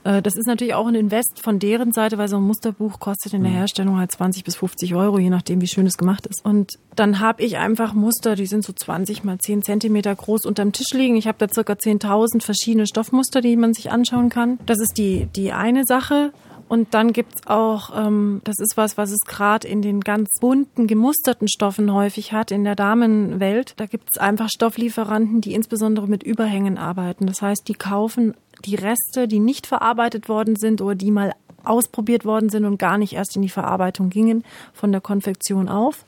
[0.05, 3.35] Äh, das ist natürlich auch ein Invest von deren Seite, weil so ein Musterbuch kostet
[3.35, 3.57] in der mhm.
[3.57, 6.45] Herstellung halt 20 bis 50 Euro, je nachdem, wie schön es gemacht ist.
[6.45, 10.73] Und dann habe ich einfach Muster, die sind so 20 mal 10 Zentimeter groß unterm
[10.73, 11.17] Tisch liegen.
[11.17, 14.59] Ich habe da circa 10.000 verschiedene Stoffmuster, die man sich anschauen kann.
[14.67, 16.33] Das ist die, die eine Sache.
[16.71, 20.87] Und dann gibt's auch, ähm, das ist was, was es gerade in den ganz bunten,
[20.87, 23.75] gemusterten Stoffen häufig hat, in der Damenwelt.
[23.79, 27.27] Da gibt's einfach Stofflieferanten, die insbesondere mit Überhängen arbeiten.
[27.27, 31.33] Das heißt, die kaufen die Reste, die nicht verarbeitet worden sind oder die mal
[31.65, 36.05] ausprobiert worden sind und gar nicht erst in die Verarbeitung gingen, von der Konfektion auf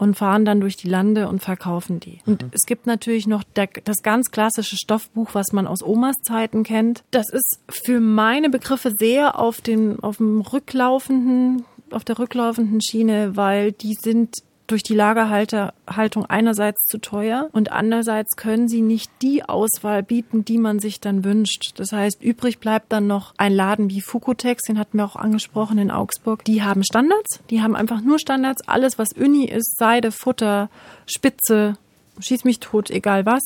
[0.00, 2.20] und fahren dann durch die Lande und verkaufen die.
[2.24, 2.50] Und mhm.
[2.52, 7.04] es gibt natürlich noch der, das ganz klassische Stoffbuch, was man aus Omas Zeiten kennt.
[7.10, 13.36] Das ist für meine Begriffe sehr auf dem, auf dem rücklaufenden, auf der rücklaufenden Schiene,
[13.36, 14.36] weil die sind
[14.70, 20.58] durch die Lagerhaltung einerseits zu teuer und andererseits können sie nicht die Auswahl bieten, die
[20.58, 21.72] man sich dann wünscht.
[21.76, 25.78] Das heißt, übrig bleibt dann noch ein Laden wie Fukotex, den hatten wir auch angesprochen
[25.78, 26.44] in Augsburg.
[26.44, 28.66] Die haben Standards, die haben einfach nur Standards.
[28.68, 30.70] Alles, was Uni ist, Seide, Futter,
[31.06, 31.76] Spitze,
[32.20, 33.42] schieß mich tot, egal was.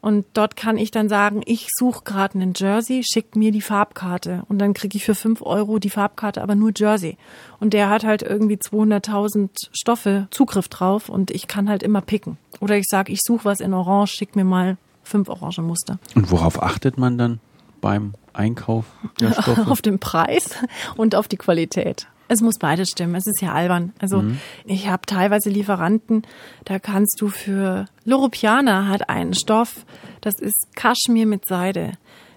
[0.00, 4.42] Und dort kann ich dann sagen, ich suche gerade einen Jersey, schickt mir die Farbkarte.
[4.48, 7.16] Und dann kriege ich für fünf Euro die Farbkarte, aber nur Jersey.
[7.58, 12.38] Und der hat halt irgendwie 200.000 Stoffe Zugriff drauf und ich kann halt immer picken.
[12.60, 15.98] Oder ich sage, ich suche was in Orange, schick mir mal fünf Orangenmuster.
[16.14, 17.40] Und worauf achtet man dann
[17.80, 18.84] beim Einkauf
[19.20, 19.66] der Stoffe?
[19.68, 20.50] auf den Preis
[20.96, 22.06] und auf die Qualität.
[22.28, 23.14] Es muss beides stimmen.
[23.14, 23.92] Es ist ja albern.
[23.98, 24.38] Also mhm.
[24.64, 26.22] ich habe teilweise Lieferanten,
[26.64, 29.84] da kannst du für Loropiana hat einen Stoff,
[30.20, 31.92] das ist Kaschmir mit Seide.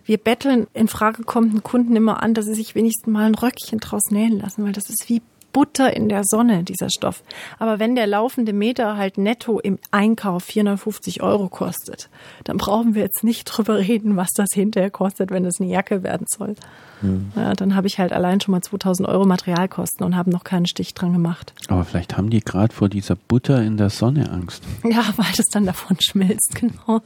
[0.06, 3.80] Wir betteln in Frage kommenden Kunden immer an, dass sie sich wenigstens mal ein Röckchen
[3.80, 7.24] draus nähen lassen, weil das ist wie Butter in der Sonne, dieser Stoff.
[7.60, 12.10] Aber wenn der laufende Meter halt netto im Einkauf 450 Euro kostet,
[12.44, 16.04] dann brauchen wir jetzt nicht drüber reden, was das hinterher kostet, wenn es eine Jacke
[16.04, 16.56] werden soll.
[17.02, 17.32] Hm.
[17.36, 20.68] Ja, dann habe ich halt allein schon mal 2000 Euro Materialkosten und habe noch keinen
[20.68, 21.54] Stich dran gemacht.
[21.68, 24.64] Aber vielleicht haben die gerade vor dieser Butter in der Sonne Angst.
[24.84, 27.02] Ja, weil das dann davon schmilzt, genau.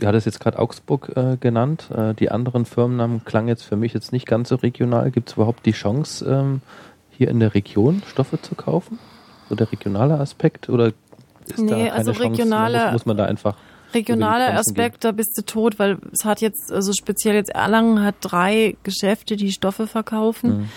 [0.00, 1.90] Du hattest jetzt gerade Augsburg äh, genannt.
[1.90, 5.10] Äh, die anderen Firmennamen klangen jetzt für mich jetzt nicht ganz so regional.
[5.10, 6.60] Gibt es überhaupt die Chance, ähm,
[7.10, 8.98] hier in der Region Stoffe zu kaufen?
[9.48, 10.68] So der regionale Aspekt?
[10.68, 10.92] Oder
[11.46, 12.30] ist nee, da keine also Chance?
[12.30, 13.56] Regionale, muss, muss man da einfach
[13.94, 18.16] regionaler Aspekt, da bist du tot, weil es hat jetzt, also speziell jetzt Erlangen hat
[18.20, 20.58] drei Geschäfte, die Stoffe verkaufen.
[20.58, 20.68] Mhm.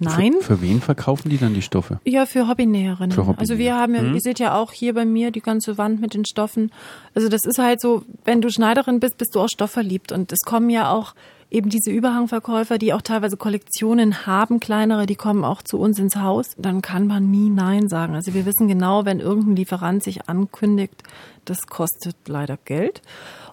[0.00, 0.34] Nein.
[0.40, 2.00] Für, für, wen verkaufen die dann die Stoffe?
[2.04, 3.12] Ja, für Hobbynäherinnen.
[3.12, 3.40] Für Hobbynäher.
[3.40, 4.14] Also wir haben ja, hm?
[4.14, 6.70] ihr seht ja auch hier bei mir die ganze Wand mit den Stoffen.
[7.14, 10.12] Also das ist halt so, wenn du Schneiderin bist, bist du auch stoffverliebt.
[10.12, 11.14] Und es kommen ja auch
[11.50, 16.16] eben diese Überhangverkäufer, die auch teilweise Kollektionen haben, kleinere, die kommen auch zu uns ins
[16.16, 16.54] Haus.
[16.58, 18.14] Dann kann man nie Nein sagen.
[18.14, 21.02] Also wir wissen genau, wenn irgendein Lieferant sich ankündigt,
[21.44, 23.02] das kostet leider Geld.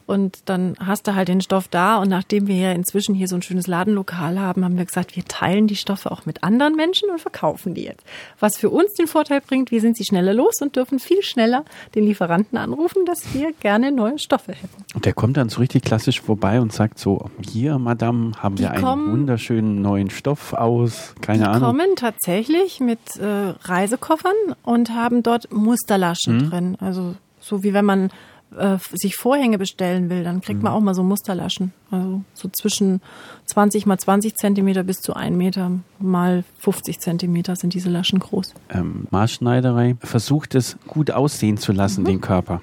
[0.05, 1.97] Und dann hast du halt den Stoff da.
[1.97, 5.25] Und nachdem wir ja inzwischen hier so ein schönes Ladenlokal haben, haben wir gesagt, wir
[5.25, 8.05] teilen die Stoffe auch mit anderen Menschen und verkaufen die jetzt.
[8.39, 11.65] Was für uns den Vorteil bringt, wir sind sie schneller los und dürfen viel schneller
[11.95, 14.83] den Lieferanten anrufen, dass wir gerne neue Stoffe hätten.
[14.93, 18.71] Und der kommt dann so richtig klassisch vorbei und sagt so, hier, Madame, haben wir
[18.71, 21.59] einen wunderschönen neuen Stoff aus, keine die Ahnung.
[21.59, 26.49] Die kommen tatsächlich mit äh, Reisekoffern und haben dort Musterlaschen mhm.
[26.49, 26.77] drin.
[26.79, 28.09] Also so wie wenn man
[28.57, 30.65] äh, sich Vorhänge bestellen will, dann kriegt mhm.
[30.65, 31.73] man auch mal so Musterlaschen.
[31.91, 33.01] Also so zwischen
[33.45, 38.53] 20 mal 20 Zentimeter bis zu 1 Meter mal 50 Zentimeter sind diese Laschen groß.
[38.69, 42.07] Ähm, Maßschneiderei versucht es gut aussehen zu lassen, mhm.
[42.07, 42.61] den Körper.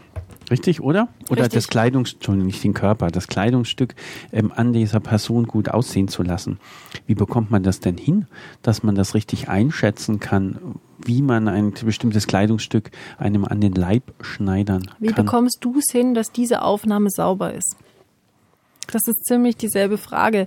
[0.51, 1.09] Richtig, oder?
[1.29, 1.55] Oder Richtig.
[1.55, 3.95] das Kleidungsstück, nicht den Körper, das Kleidungsstück
[4.33, 6.59] ähm, an dieser Person gut aussehen zu lassen.
[7.07, 8.27] Wie bekommt man das denn hin,
[8.63, 10.59] dass man das richtig einschätzen kann,
[11.05, 14.97] wie man ein bestimmtes Kleidungsstück einem an den Leib schneidern kann?
[15.01, 17.77] Wie bekommst du es hin, dass diese Aufnahme sauber ist?
[18.91, 20.47] Das ist ziemlich dieselbe Frage.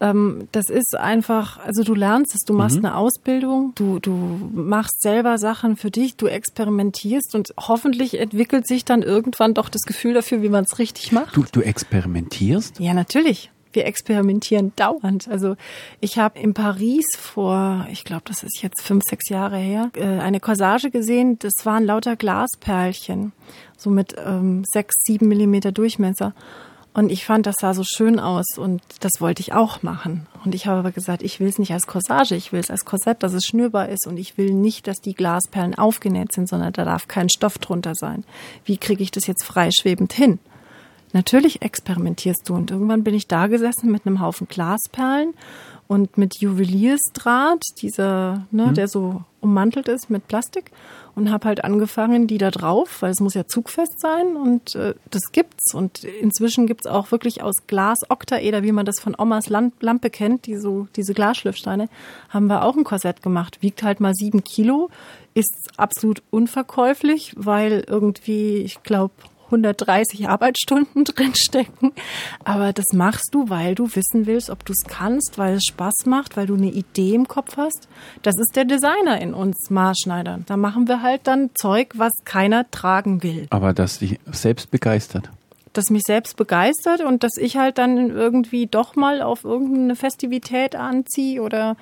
[0.00, 2.86] Ähm, das ist einfach, also du lernst es, du machst mhm.
[2.86, 4.12] eine Ausbildung, du, du
[4.54, 9.82] machst selber Sachen für dich, du experimentierst und hoffentlich entwickelt sich dann irgendwann doch das
[9.82, 11.36] Gefühl dafür, wie man es richtig macht.
[11.36, 12.78] Du, du experimentierst?
[12.80, 15.28] Ja, natürlich wir experimentieren dauernd.
[15.28, 15.54] Also
[16.00, 20.04] ich habe in Paris vor, ich glaube, das ist jetzt fünf, sechs Jahre her, äh,
[20.04, 21.38] eine Corsage gesehen.
[21.38, 23.32] Das waren lauter Glasperlchen,
[23.76, 26.34] so mit ähm, sechs, sieben Millimeter Durchmesser.
[26.96, 30.26] Und ich fand, das sah so schön aus und das wollte ich auch machen.
[30.46, 32.86] Und ich habe aber gesagt, ich will es nicht als Corsage, ich will es als
[32.86, 36.72] Korsett, dass es schnürbar ist und ich will nicht, dass die Glasperlen aufgenäht sind, sondern
[36.72, 38.24] da darf kein Stoff drunter sein.
[38.64, 40.38] Wie kriege ich das jetzt freischwebend hin?
[41.12, 45.34] Natürlich experimentierst du und irgendwann bin ich da gesessen mit einem Haufen Glasperlen
[45.88, 48.74] und mit Juweliersdraht, dieser, ne, mhm.
[48.74, 50.70] der so ummantelt ist mit Plastik
[51.16, 54.94] und habe halt angefangen, die da drauf, weil es muss ja zugfest sein und äh,
[55.10, 55.74] das gibt's.
[55.74, 60.46] Und inzwischen gibt's auch wirklich aus Glas Oktaeder, wie man das von Omas Lampe kennt,
[60.46, 61.88] die so, diese Glasschliffsteine,
[62.28, 64.90] haben wir auch ein Korsett gemacht, wiegt halt mal sieben Kilo,
[65.32, 69.14] ist absolut unverkäuflich, weil irgendwie, ich glaube,
[69.46, 71.92] 130 Arbeitsstunden drinstecken.
[72.44, 76.06] Aber das machst du, weil du wissen willst, ob du es kannst, weil es Spaß
[76.06, 77.88] macht, weil du eine Idee im Kopf hast.
[78.22, 80.44] Das ist der Designer in uns, Maßschneidern.
[80.46, 83.46] Da machen wir halt dann Zeug, was keiner tragen will.
[83.50, 85.30] Aber das dich selbst begeistert
[85.76, 90.74] das mich selbst begeistert und dass ich halt dann irgendwie doch mal auf irgendeine Festivität
[90.74, 91.76] anziehe oder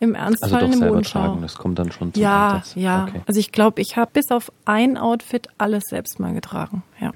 [0.00, 2.74] im Ernstfall also doch eine selber tragen, das kommt dann schon zum Ja, Einsatz.
[2.76, 3.04] ja.
[3.08, 3.20] Okay.
[3.26, 6.82] Also ich glaube, ich habe bis auf ein Outfit alles selbst mal getragen.
[7.00, 7.12] Ja.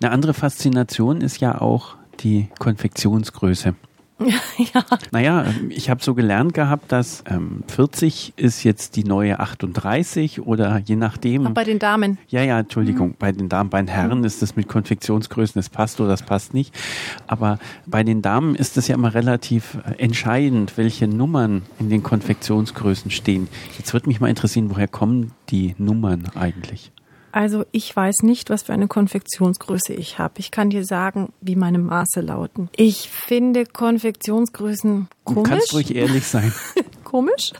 [0.00, 3.74] Eine andere Faszination ist ja auch die Konfektionsgröße.
[4.74, 4.84] ja.
[5.12, 10.78] Naja, ich habe so gelernt gehabt, dass ähm, 40 ist jetzt die neue 38 oder
[10.84, 11.46] je nachdem.
[11.46, 12.18] Auch bei den Damen.
[12.28, 13.16] Ja, ja, Entschuldigung, mhm.
[13.18, 14.24] bei den Damen, bei den Herren mhm.
[14.24, 16.74] ist das mit Konfektionsgrößen, das passt oder das passt nicht.
[17.26, 22.02] Aber bei den Damen ist das ja immer relativ äh, entscheidend, welche Nummern in den
[22.02, 23.48] Konfektionsgrößen stehen.
[23.78, 26.90] Jetzt würde mich mal interessieren, woher kommen die Nummern eigentlich?
[27.32, 30.34] Also ich weiß nicht, was für eine Konfektionsgröße ich habe.
[30.38, 32.68] Ich kann dir sagen, wie meine Maße lauten.
[32.76, 35.42] Ich finde Konfektionsgrößen komisch.
[35.42, 36.52] Du kannst ruhig ehrlich sein.
[37.04, 37.52] komisch.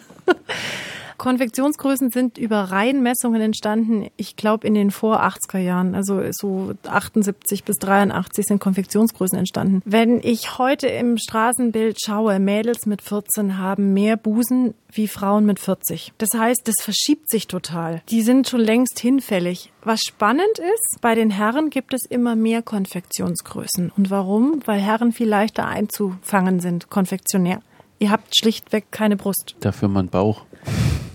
[1.18, 7.64] Konfektionsgrößen sind über Reihenmessungen entstanden, ich glaube in den vor 80er Jahren, also so 78
[7.64, 9.82] bis 83 sind Konfektionsgrößen entstanden.
[9.84, 15.58] Wenn ich heute im Straßenbild schaue, Mädels mit 14 haben mehr Busen wie Frauen mit
[15.58, 16.12] 40.
[16.18, 18.00] Das heißt, das verschiebt sich total.
[18.08, 19.72] Die sind schon längst hinfällig.
[19.82, 23.92] Was spannend ist, bei den Herren gibt es immer mehr Konfektionsgrößen.
[23.96, 24.60] Und warum?
[24.64, 27.60] Weil Herren viel leichter einzufangen sind, konfektionär.
[28.00, 29.56] Ihr habt schlichtweg keine Brust.
[29.60, 30.44] Dafür man Bauch.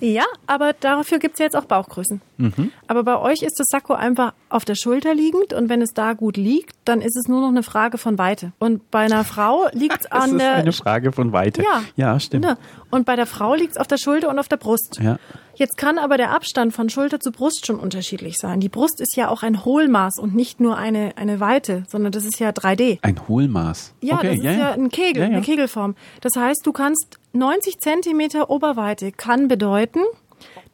[0.04, 2.22] Ja, aber dafür gibt es jetzt auch Bauchgrößen.
[2.38, 2.72] Mhm.
[2.88, 6.12] Aber bei euch ist das Sakko einfach auf der Schulter liegend und wenn es da
[6.12, 8.52] gut liegt, dann ist es nur noch eine Frage von Weite.
[8.60, 10.50] Und bei einer Frau liegt es an der.
[10.50, 11.64] Das ist eine Frage von Weite.
[11.64, 12.44] Ja, ja stimmt.
[12.44, 12.58] Ne?
[12.92, 15.00] Und bei der Frau liegt es auf der Schulter und auf der Brust.
[15.02, 15.20] Ja.
[15.56, 18.60] Jetzt kann aber der Abstand von Schulter zu Brust schon unterschiedlich sein.
[18.60, 22.26] Die Brust ist ja auch ein Hohlmaß und nicht nur eine, eine Weite, sondern das
[22.26, 23.00] ist ja 3D.
[23.02, 23.94] Ein Hohlmaß?
[24.02, 25.36] Ja, okay, das ist ja, ja ein Kegel, ja, ja.
[25.36, 25.96] eine Kegelform.
[26.22, 30.00] Das heißt, du kannst 90 Zentimeter Oberweite kann bedeuten,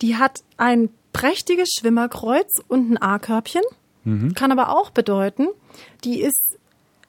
[0.01, 3.63] die hat ein prächtiges Schwimmerkreuz und ein A-Körbchen.
[4.05, 4.33] Mhm.
[4.33, 5.47] Kann aber auch bedeuten,
[6.03, 6.57] die ist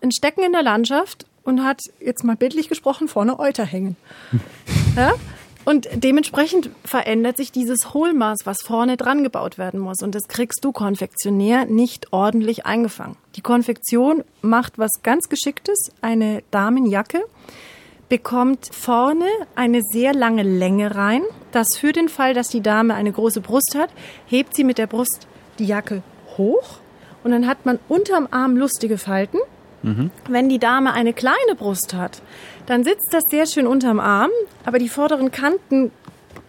[0.03, 3.97] ein Stecken in der Landschaft und hat jetzt mal bildlich gesprochen vorne Euter hängen.
[4.97, 5.13] ja?
[5.65, 10.03] Und dementsprechend verändert sich dieses Hohlmaß, was vorne dran gebaut werden muss.
[10.03, 13.17] Und das kriegst du konfektionär nicht ordentlich eingefangen.
[13.37, 17.23] Die Konfektion macht was ganz Geschicktes, eine Damenjacke
[18.11, 21.23] bekommt vorne eine sehr lange Länge rein.
[21.53, 23.91] Das für den Fall, dass die Dame eine große Brust hat,
[24.27, 25.27] hebt sie mit der Brust
[25.59, 26.03] die Jacke
[26.37, 26.81] hoch
[27.23, 29.39] und dann hat man unterm Arm lustige Falten.
[29.83, 30.11] Mhm.
[30.29, 32.23] Wenn die Dame eine kleine Brust hat,
[32.67, 34.31] dann sitzt das sehr schön unterm Arm,
[34.65, 35.91] aber die vorderen Kanten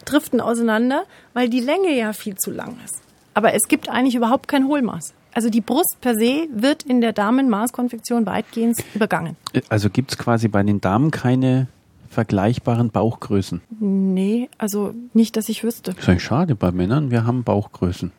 [0.05, 3.01] driften auseinander, weil die Länge ja viel zu lang ist.
[3.33, 5.13] Aber es gibt eigentlich überhaupt kein Hohlmaß.
[5.33, 9.37] Also die Brust per se wird in der Damenmaßkonfektion weitgehend übergangen.
[9.69, 11.67] Also gibt es quasi bei den Damen keine
[12.09, 13.61] vergleichbaren Bauchgrößen?
[13.79, 15.91] Nee, also nicht, dass ich wüsste.
[15.91, 18.11] Das ist eigentlich schade bei Männern, wir haben Bauchgrößen.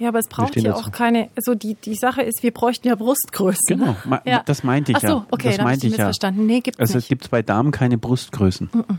[0.00, 2.94] Ja, aber es braucht ja auch keine, also die, die Sache ist, wir bräuchten ja
[2.94, 3.78] Brustgrößen.
[3.78, 4.42] Genau, ja.
[4.46, 5.26] das meinte ich Ach so, ja.
[5.30, 6.04] okay, das meinte ich, ja.
[6.04, 6.46] verstanden.
[6.46, 7.08] Nee, gibt's also nicht.
[7.10, 8.70] gibt es bei Damen keine Brustgrößen.
[8.72, 8.96] Mm -mm.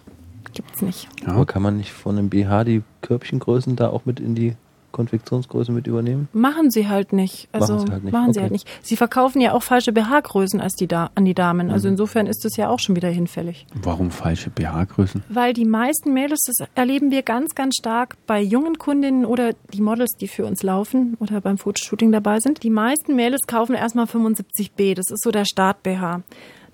[0.54, 1.08] Gibt's nicht.
[1.26, 1.30] Ja.
[1.30, 4.54] Aber kann man nicht von einem BH die Körbchengrößen da auch mit in die
[4.92, 6.28] Konfektionsgröße mit übernehmen?
[6.34, 7.50] Machen sie halt nicht.
[7.52, 8.14] Also machen sie halt nicht.
[8.14, 8.34] Machen okay.
[8.34, 8.68] sie, halt nicht.
[8.82, 11.72] sie verkaufen ja auch falsche BH-Größen als die da an die Damen.
[11.72, 11.94] Also mhm.
[11.94, 13.66] insofern ist das ja auch schon wieder hinfällig.
[13.74, 15.24] Warum falsche BH-Größen?
[15.30, 19.82] Weil die meisten Mädels, das erleben wir ganz, ganz stark bei jungen Kundinnen oder die
[19.82, 22.64] Models, die für uns laufen oder beim Fotoshooting dabei sind.
[22.64, 24.96] Die meisten Mädels kaufen erstmal 75b.
[24.96, 26.22] Das ist so der Start-BH.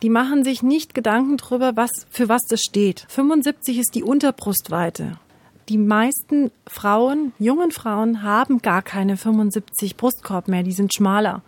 [0.03, 3.05] Die machen sich nicht Gedanken darüber, was, für was das steht.
[3.09, 5.17] 75 ist die Unterbrustweite
[5.69, 11.41] die meisten Frauen, jungen Frauen, haben gar keine 75 Brustkorb mehr, die sind schmaler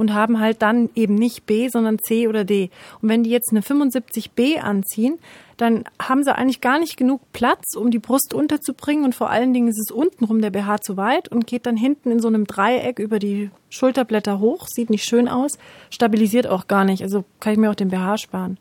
[0.00, 2.70] und haben halt dann eben nicht B, sondern C oder D.
[3.02, 5.18] Und wenn die jetzt eine 75B anziehen,
[5.58, 9.52] dann haben sie eigentlich gar nicht genug Platz, um die Brust unterzubringen und vor allen
[9.52, 12.46] Dingen ist es untenrum der BH zu weit und geht dann hinten in so einem
[12.46, 15.58] Dreieck über die Schulterblätter hoch, sieht nicht schön aus,
[15.90, 18.56] stabilisiert auch gar nicht, also kann ich mir auch den BH sparen.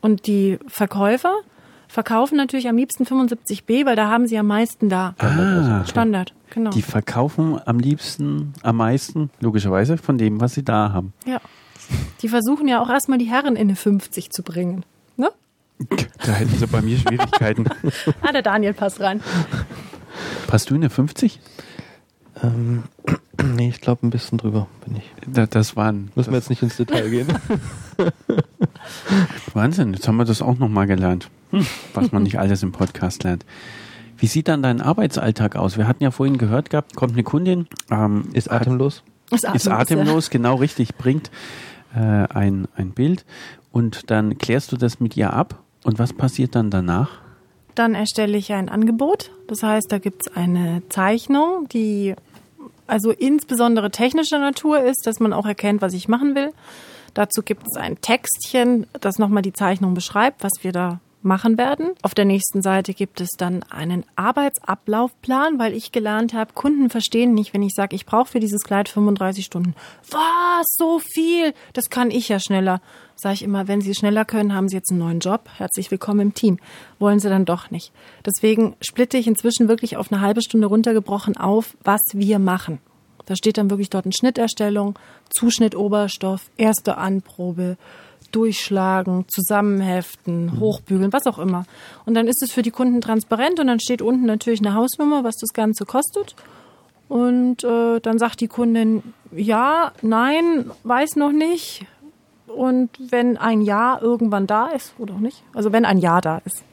[0.00, 1.36] Und die Verkäufer,
[1.90, 5.14] verkaufen natürlich am liebsten 75b, weil da haben sie am meisten da.
[5.18, 6.70] Ah, Standard, genau.
[6.70, 11.12] Die verkaufen am liebsten, am meisten, logischerweise, von dem, was sie da haben.
[11.26, 11.40] Ja.
[12.22, 14.84] Die versuchen ja auch erstmal die Herren in eine 50 zu bringen.
[15.16, 15.30] Ne?
[16.24, 17.66] Da hätten sie bei mir Schwierigkeiten.
[18.22, 19.20] ah, der Daniel passt rein.
[20.46, 21.40] Passt du in eine 50?
[22.42, 22.84] Ähm,
[23.56, 25.10] nee, ich glaube ein bisschen drüber bin ich.
[25.26, 26.12] Da, das waren.
[26.14, 27.28] Müssen wir jetzt nicht ins Detail gehen.
[29.54, 31.28] Wahnsinn, jetzt haben wir das auch nochmal gelernt.
[31.50, 33.44] Hm, was man nicht alles im Podcast lernt.
[34.16, 35.78] Wie sieht dann dein Arbeitsalltag aus?
[35.78, 39.02] Wir hatten ja vorhin gehört gehabt, kommt eine Kundin, ähm, ist atemlos.
[39.30, 40.32] Ist atemlos, ist atemlos ja.
[40.32, 41.30] genau richtig, bringt
[41.94, 43.24] äh, ein, ein Bild
[43.72, 45.62] und dann klärst du das mit ihr ab.
[45.84, 47.10] Und was passiert dann danach?
[47.74, 49.30] Dann erstelle ich ein Angebot.
[49.46, 52.14] Das heißt, da gibt es eine Zeichnung, die
[52.86, 56.52] also insbesondere technischer Natur ist, dass man auch erkennt, was ich machen will.
[57.14, 61.90] Dazu gibt es ein Textchen, das nochmal die Zeichnung beschreibt, was wir da machen werden.
[62.02, 67.34] Auf der nächsten Seite gibt es dann einen Arbeitsablaufplan, weil ich gelernt habe, Kunden verstehen
[67.34, 69.74] nicht, wenn ich sage, ich brauche für dieses Kleid 35 Stunden.
[70.10, 70.66] Was?
[70.76, 71.52] So viel?
[71.72, 72.80] Das kann ich ja schneller.
[73.16, 75.48] Sage ich immer, wenn Sie schneller können, haben Sie jetzt einen neuen Job.
[75.58, 76.58] Herzlich willkommen im Team.
[76.98, 77.92] Wollen Sie dann doch nicht.
[78.24, 82.80] Deswegen splitte ich inzwischen wirklich auf eine halbe Stunde runtergebrochen auf, was wir machen.
[83.30, 87.76] Da steht dann wirklich dort eine Schnitterstellung, Zuschnitt Oberstoff, erste Anprobe,
[88.32, 90.58] durchschlagen, zusammenheften, mhm.
[90.58, 91.64] hochbügeln, was auch immer.
[92.06, 95.22] Und dann ist es für die Kunden transparent und dann steht unten natürlich eine Hausnummer,
[95.22, 96.34] was das Ganze kostet.
[97.08, 101.86] Und äh, dann sagt die Kundin, ja, nein, weiß noch nicht.
[102.48, 106.42] Und wenn ein Ja irgendwann da ist, oder auch nicht, also wenn ein Ja da
[106.44, 106.64] ist,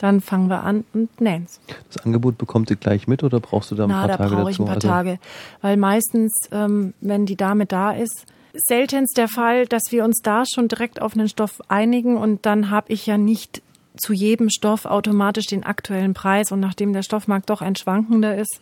[0.00, 1.46] dann fangen wir an und nähen
[1.92, 4.34] Das Angebot bekommt sie gleich mit oder brauchst du da ein Na, paar da Tage
[4.36, 4.62] brauche ich dazu?
[4.62, 5.18] ein paar Also- Tage,
[5.62, 10.44] weil meistens, ähm, wenn die Dame da ist, seltenst der Fall, dass wir uns da
[10.44, 13.62] schon direkt auf einen Stoff einigen und dann habe ich ja nicht
[13.96, 18.60] zu jedem Stoff automatisch den aktuellen Preis und nachdem der Stoffmarkt doch ein schwankender ist,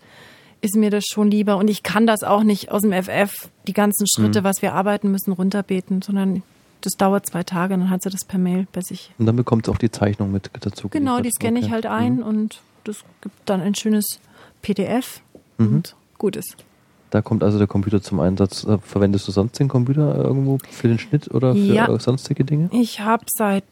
[0.60, 3.72] ist mir das schon lieber und ich kann das auch nicht aus dem FF die
[3.72, 4.06] ganzen Mhm.
[4.24, 6.42] Schritte, was wir arbeiten müssen, runterbeten, sondern
[6.82, 9.12] das dauert zwei Tage, dann hat sie das per Mail bei sich.
[9.18, 10.88] Und dann bekommt sie auch die Zeichnung mit dazu.
[10.88, 11.72] Genau, die scanne ich Okay.
[11.74, 12.22] halt ein Mhm.
[12.22, 14.20] und das gibt dann ein schönes
[14.62, 15.20] PDF
[15.58, 15.66] Mhm.
[15.74, 16.56] und gut ist.
[17.10, 18.64] Da kommt also der Computer zum Einsatz.
[18.64, 21.88] Äh, Verwendest du sonst den Computer irgendwo für den Schnitt oder für Ja.
[21.88, 22.68] äh, sonstige Dinge?
[22.72, 23.64] Ich habe seit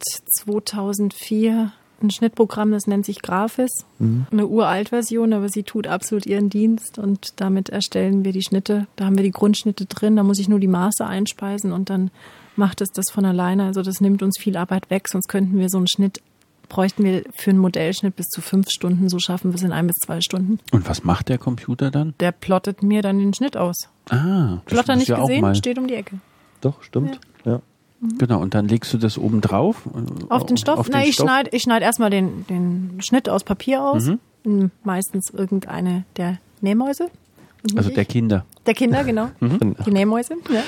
[0.81, 3.71] 2004 ein Schnittprogramm, das nennt sich Graphis.
[3.99, 4.27] Mhm.
[4.31, 8.87] Eine uralt Version, aber sie tut absolut ihren Dienst und damit erstellen wir die Schnitte.
[8.97, 12.11] Da haben wir die Grundschnitte drin, da muss ich nur die Maße einspeisen und dann
[12.59, 13.65] macht es das von alleine.
[13.65, 16.21] Also das nimmt uns viel Arbeit weg, sonst könnten wir so einen Schnitt,
[16.69, 19.87] bräuchten wir für einen Modellschnitt bis zu fünf Stunden, so schaffen wir es in ein
[19.87, 20.59] bis zwei Stunden.
[20.73, 22.15] Und was macht der Computer dann?
[22.21, 23.89] Der plottet mir dann den Schnitt aus.
[24.11, 25.55] Ah, das Plotter nicht ja auch gesehen, mal.
[25.55, 26.19] steht um die Ecke.
[26.61, 27.21] Doch, stimmt.
[27.45, 27.61] Ja.
[28.19, 29.83] Genau, und dann legst du das oben drauf?
[29.95, 30.79] äh, Auf den Stoff?
[30.79, 31.27] Auf Na, den ich Stoff?
[31.27, 34.05] schneide ich schneid erstmal den, den Schnitt aus Papier aus.
[34.07, 34.19] Mhm.
[34.45, 37.11] Hm, Meistens irgendeine der Nähmäuse.
[37.67, 38.05] Nicht Also der.
[38.05, 38.45] Kinder.
[38.67, 39.29] der Kinder, genau.
[39.41, 39.77] Mhm.
[39.87, 40.35] Die Nähmäuse.
[40.51, 40.63] Ja.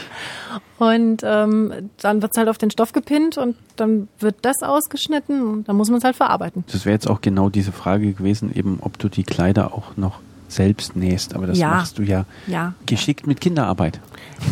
[0.79, 5.69] Und ähm, dann wird's halt auf den Stoff gepinnt und dann wird das ausgeschnitten und
[5.69, 6.65] dann muss man es halt verarbeiten.
[6.73, 10.21] Das wäre jetzt auch genau diese Frage gewesen, eben ob du die Kleider auch noch
[10.49, 11.35] selbst nähst.
[11.35, 11.69] Aber das Ja.
[11.71, 12.73] machst du ja Ja.
[12.87, 14.01] geschickt mit Kinderarbeit.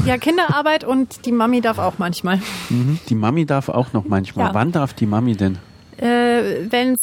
[0.05, 2.41] Ja, Kinderarbeit und die Mami darf auch manchmal.
[3.09, 4.49] Die Mami darf auch noch manchmal.
[4.49, 4.55] Ja.
[4.55, 5.59] Wann darf die Mami denn?
[5.99, 6.95] Äh, wenn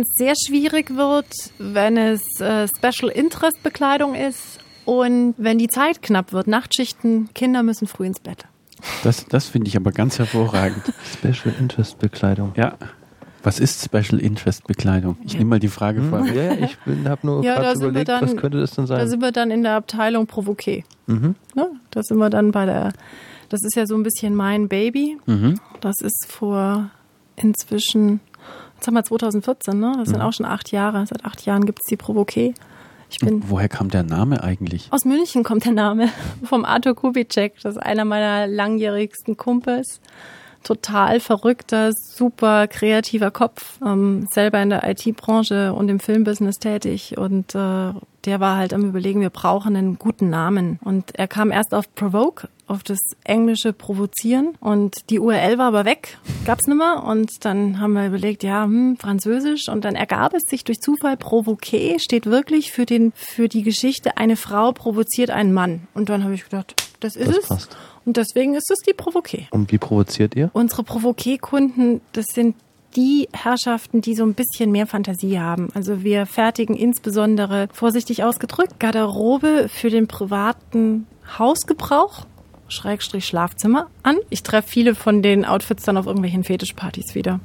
[0.00, 1.26] es sehr schwierig wird,
[1.58, 7.62] wenn es äh, Special Interest Bekleidung ist und wenn die Zeit knapp wird, Nachtschichten, Kinder
[7.62, 8.46] müssen früh ins Bett.
[9.04, 10.82] Das, das finde ich aber ganz hervorragend.
[11.18, 12.52] Special Interest Bekleidung.
[12.56, 12.74] Ja.
[13.44, 15.16] Was ist Special Interest Bekleidung?
[15.24, 15.38] Ich Ja.
[15.40, 16.26] nehme mal die Frage Hm, vor.
[16.26, 18.96] ja, ja, ich habe nur Ja, da gerade überlegt, dann- was könnte das denn Da
[18.98, 19.08] sein?
[19.08, 20.84] sind wir dann in der Abteilung Provoqué.
[21.06, 21.34] Mhm.
[21.54, 21.70] Ne?
[21.90, 22.92] Da sind wir dann bei der,
[23.48, 25.18] das ist ja so ein bisschen mein Baby.
[25.26, 25.56] Mhm.
[25.80, 26.90] Das ist vor
[27.36, 28.20] inzwischen,
[28.76, 29.94] jetzt haben wir 2014, ne?
[29.98, 31.06] Das sind auch schon acht Jahre.
[31.06, 32.54] Seit acht Jahren gibt es die Provoqué.
[33.12, 34.88] Ich bin Woher kam der Name eigentlich?
[34.90, 36.08] Aus München kommt der Name
[36.44, 37.54] vom Arthur Kubitschek.
[37.62, 40.00] Das ist einer meiner langjährigsten Kumpels.
[40.62, 43.78] Total verrückter, super kreativer Kopf.
[43.84, 47.18] Ähm, selber in der IT-Branche und im Filmbusiness tätig.
[47.18, 47.92] Und äh,
[48.24, 50.78] der war halt am Überlegen, wir brauchen einen guten Namen.
[50.82, 54.54] Und er kam erst auf Provoke, auf das englische Provozieren.
[54.60, 57.04] Und die URL war aber weg, gab's nimmer.
[57.04, 59.68] Und dann haben wir überlegt, ja, hm, Französisch.
[59.68, 64.16] Und dann ergab es sich durch Zufall, Provoqué steht wirklich für, den, für die Geschichte,
[64.16, 65.86] eine Frau provoziert einen Mann.
[65.94, 67.48] Und dann habe ich gedacht, das ist Das es.
[67.48, 67.76] passt.
[68.04, 69.46] Und deswegen ist es die Provoqué.
[69.50, 70.50] Und wie provoziert ihr?
[70.52, 72.56] Unsere Provoqué-Kunden, das sind
[72.96, 75.68] die Herrschaften, die so ein bisschen mehr Fantasie haben.
[75.74, 81.06] Also wir fertigen insbesondere, vorsichtig ausgedrückt, Garderobe für den privaten
[81.38, 82.26] Hausgebrauch,
[82.72, 84.16] Schrägstrich Schlafzimmer an.
[84.30, 87.40] Ich treffe viele von den Outfits dann auf irgendwelchen Fetischpartys wieder.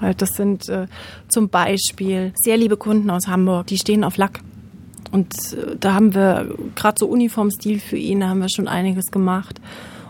[0.00, 0.86] Halt, das sind äh,
[1.28, 4.40] zum Beispiel sehr liebe Kunden aus Hamburg, die stehen auf Lack.
[5.10, 9.06] Und äh, da haben wir gerade so Uniformstil für ihn, da haben wir schon einiges
[9.06, 9.60] gemacht.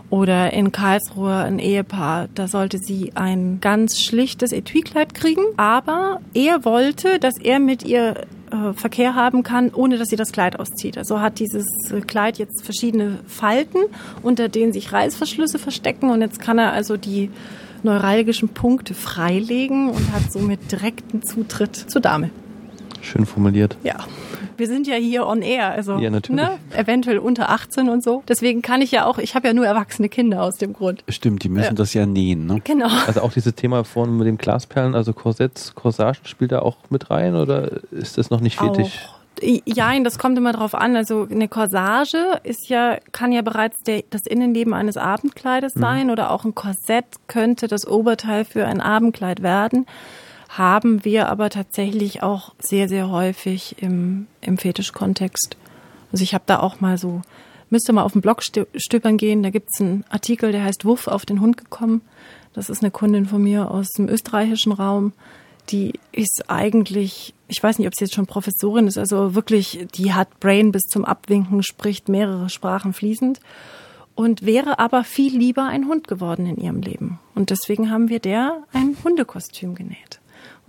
[0.09, 6.65] Oder in Karlsruhe ein Ehepaar, da sollte sie ein ganz schlichtes Etui-Kleid kriegen, aber er
[6.65, 10.97] wollte, dass er mit ihr äh, Verkehr haben kann, ohne dass sie das Kleid auszieht.
[10.97, 13.77] Also hat dieses äh, Kleid jetzt verschiedene Falten,
[14.23, 17.29] unter denen sich Reißverschlüsse verstecken und jetzt kann er also die
[17.83, 22.31] neuralgischen Punkte freilegen und hat somit direkten Zutritt zur Dame.
[23.01, 23.77] Schön formuliert.
[23.83, 23.97] Ja.
[24.59, 26.41] Wir sind ja hier on air, also Ja, natürlich.
[26.41, 28.23] Ne, eventuell unter 18 und so.
[28.27, 31.03] Deswegen kann ich ja auch, ich habe ja nur erwachsene Kinder aus dem Grund.
[31.07, 31.73] Stimmt, die müssen Ja.
[31.73, 32.61] das ja nähen, ne?
[32.63, 32.89] Genau.
[33.07, 37.09] Also auch dieses Thema vorne mit den Glasperlen, also Korsetts, Corsagen, spielt da auch mit
[37.09, 38.99] rein oder ist das noch nicht fetisch?
[39.07, 39.19] Auch.
[39.65, 40.97] Jein, das kommt immer drauf an.
[40.97, 46.31] Also eine Corsage ist ja, kann ja bereits der, das Innenleben eines Abendkleides sein oder
[46.31, 49.85] auch ein Korsett könnte das Oberteil für ein Abendkleid werden.
[50.49, 55.57] Haben wir aber tatsächlich auch sehr, sehr häufig im, im Fetischkontext.
[56.11, 57.21] Also ich habe da auch mal so,
[57.69, 61.07] müsste mal auf den Blog stö- stöbern gehen, da gibt's einen Artikel, der heißt Wuff
[61.07, 62.01] auf den Hund gekommen.
[62.53, 65.13] Das ist eine Kundin von mir aus dem österreichischen Raum.
[65.69, 70.13] Die ist eigentlich, ich weiß nicht, ob sie jetzt schon Professorin ist, also wirklich, die
[70.13, 73.39] hat Brain bis zum Abwinken, spricht mehrere Sprachen fließend
[74.15, 77.19] und wäre aber viel lieber ein Hund geworden in ihrem Leben.
[77.35, 80.18] Und deswegen haben wir der ein Hundekostüm genäht.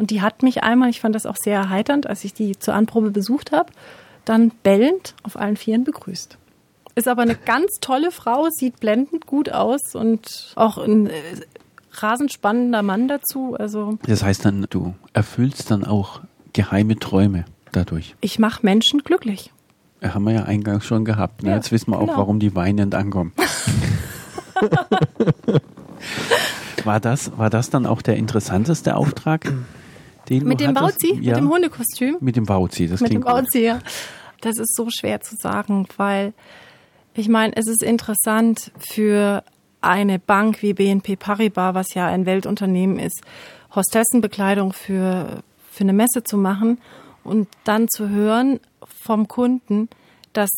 [0.00, 2.72] Und die hat mich einmal, ich fand das auch sehr erheiternd, als ich die zur
[2.72, 3.70] Anprobe besucht habe.
[4.24, 6.38] dann bellend auf allen Vieren begrüßt.
[6.94, 11.12] Ist aber eine ganz tolle Frau, sieht blendend gut aus und auch ein äh,
[11.92, 13.56] rasend spannender Mann dazu.
[13.58, 16.22] Also das heißt dann, du erfüllst dann auch
[16.54, 18.14] geheime Träume dadurch.
[18.22, 19.52] Ich mache Menschen glücklich.
[20.02, 21.42] Haben wir ja eingangs schon gehabt.
[21.42, 21.50] Ne?
[21.50, 22.12] Ja, Jetzt wissen wir genau.
[22.12, 23.34] auch, warum die weinend ankommen.
[26.84, 29.52] war, das, war das dann auch der interessanteste Auftrag?
[30.30, 31.18] Den mit dem Bauzi?
[31.20, 31.34] Ja.
[31.34, 32.16] Mit dem Hundekostüm?
[32.20, 33.80] Mit dem Bauzi, das mit klingt dem Bauzi, ja.
[34.40, 36.32] Das ist so schwer zu sagen, weil
[37.14, 39.42] ich meine, es ist interessant für
[39.80, 43.22] eine Bank wie BNP Paribas, was ja ein Weltunternehmen ist,
[43.74, 46.78] Hostessenbekleidung für, für eine Messe zu machen
[47.24, 48.60] und dann zu hören
[49.02, 49.88] vom Kunden,
[50.32, 50.50] dass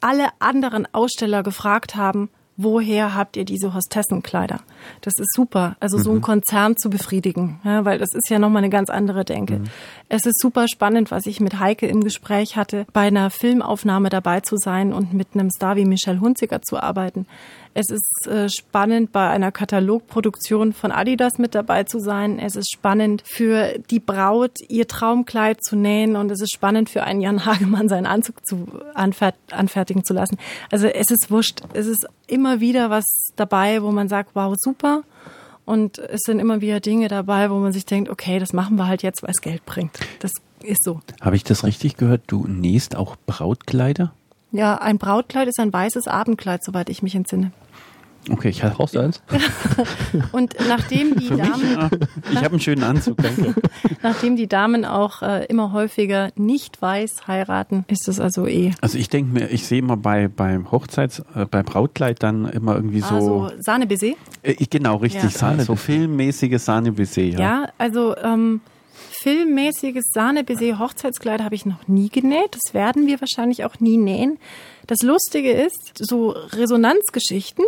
[0.00, 4.60] alle anderen Aussteller gefragt haben, woher habt ihr diese Hostessenkleider?
[5.00, 5.76] Das ist super.
[5.80, 6.16] Also so mhm.
[6.16, 9.60] einen Konzern zu befriedigen, ja, weil das ist ja nochmal eine ganz andere Denke.
[9.60, 9.64] Mhm.
[10.08, 14.40] Es ist super spannend, was ich mit Heike im Gespräch hatte, bei einer Filmaufnahme dabei
[14.40, 17.26] zu sein und mit einem Star wie Michel Hunziker zu arbeiten.
[17.74, 22.38] Es ist äh, spannend, bei einer Katalogproduktion von Adidas mit dabei zu sein.
[22.38, 26.14] Es ist spannend für die Braut, ihr Traumkleid zu nähen.
[26.14, 30.38] Und es ist spannend für einen Jan Hagemann, seinen Anzug zu anfertigen zu lassen.
[30.70, 31.62] Also es ist wurscht.
[31.72, 33.04] Es ist immer wieder was
[33.34, 35.02] dabei, wo man sagt, wow, super.
[35.64, 38.86] Und es sind immer wieder Dinge dabei, wo man sich denkt, okay, das machen wir
[38.86, 39.98] halt jetzt, weil es Geld bringt.
[40.20, 40.30] Das
[40.62, 41.00] ist so.
[41.20, 42.22] Habe ich das richtig gehört?
[42.28, 44.12] Du nähst auch Brautkleider?
[44.54, 47.50] Ja, ein Brautkleid ist ein weißes Abendkleid, soweit ich mich entsinne.
[48.30, 49.20] Okay, ich habe brauchst du eins.
[50.32, 51.90] und nachdem die Damen, ah,
[52.30, 53.52] ich habe einen schönen Anzug, danke.
[54.02, 58.70] nachdem die Damen auch äh, immer häufiger nicht weiß heiraten, ist das also eh.
[58.80, 62.76] Also ich denke mir, ich sehe immer bei beim Hochzeits, äh, bei Brautkleid dann immer
[62.76, 63.14] irgendwie so.
[63.14, 64.12] Also Sahnebaiser.
[64.44, 65.30] Äh, genau, richtig, ja.
[65.30, 67.22] Sahne, so filmmäßiges Sahnebaiser.
[67.22, 67.40] Ja.
[67.40, 68.60] ja, also ähm,
[69.24, 72.54] filmmäßiges Sahnebaiser Hochzeitskleid habe ich noch nie genäht.
[72.54, 74.38] Das werden wir wahrscheinlich auch nie nähen.
[74.86, 77.64] Das Lustige ist, so Resonanzgeschichten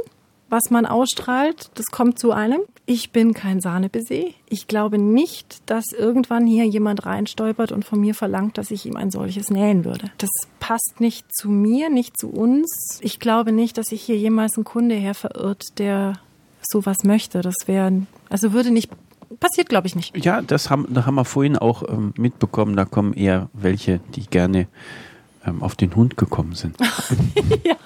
[0.49, 2.61] was man ausstrahlt, das kommt zu einem.
[2.87, 4.27] Ich bin kein Sahnebaiser.
[4.49, 8.97] Ich glaube nicht, dass irgendwann hier jemand reinstolpert und von mir verlangt, dass ich ihm
[8.97, 10.11] ein solches nähen würde.
[10.19, 10.31] Das
[10.61, 13.01] passt nicht zu mir, nicht zu uns.
[13.03, 16.21] Ich glaube nicht, dass sich hier jemals ein Kunde her verirrt, der
[16.63, 17.41] sowas möchte.
[17.41, 18.91] Das wäre, also würde nicht
[19.41, 20.25] passiert, glaube ich, nicht.
[20.25, 22.77] Ja, das haben, da haben wir vorhin auch ähm, mitbekommen.
[22.77, 24.67] Da kommen eher welche, die gerne
[25.47, 26.77] ähm, auf den Hund gekommen sind.
[27.65, 27.77] ja.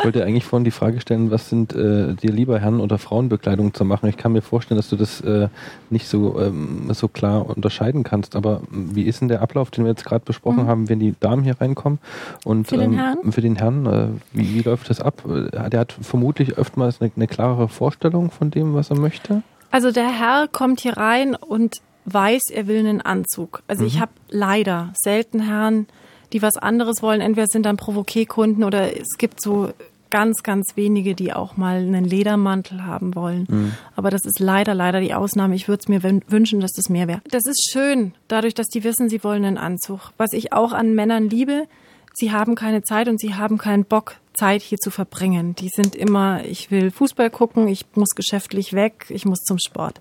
[0.00, 3.74] Ich wollte eigentlich vorhin die Frage stellen, was sind äh, dir lieber Herren- oder Frauenbekleidung
[3.74, 4.08] zu machen?
[4.08, 5.48] Ich kann mir vorstellen, dass du das äh,
[5.90, 9.90] nicht so, ähm, so klar unterscheiden kannst, aber wie ist denn der Ablauf, den wir
[9.90, 10.68] jetzt gerade besprochen mhm.
[10.68, 11.98] haben, wenn die Damen hier reinkommen?
[12.44, 15.22] Und für den ähm, Herrn, für den Herrn äh, wie, wie läuft das ab?
[15.28, 19.42] Äh, der hat vermutlich öfters eine, eine klarere Vorstellung von dem, was er möchte.
[19.70, 23.62] Also der Herr kommt hier rein und weiß, er will einen Anzug.
[23.66, 23.88] Also mhm.
[23.88, 25.86] ich habe leider selten Herren,
[26.32, 27.20] die was anderes wollen.
[27.20, 29.72] Entweder sind dann Provoqué-Kunden oder es gibt so
[30.10, 33.46] ganz, ganz wenige, die auch mal einen Ledermantel haben wollen.
[33.48, 33.72] Mhm.
[33.94, 35.54] Aber das ist leider, leider die Ausnahme.
[35.54, 37.22] Ich würde es mir wünschen, dass das mehr wäre.
[37.30, 40.12] Das ist schön, dadurch, dass die wissen, sie wollen einen Anzug.
[40.16, 41.66] Was ich auch an Männern liebe,
[42.12, 45.54] sie haben keine Zeit und sie haben keinen Bock, Zeit hier zu verbringen.
[45.54, 50.00] Die sind immer, ich will Fußball gucken, ich muss geschäftlich weg, ich muss zum Sport.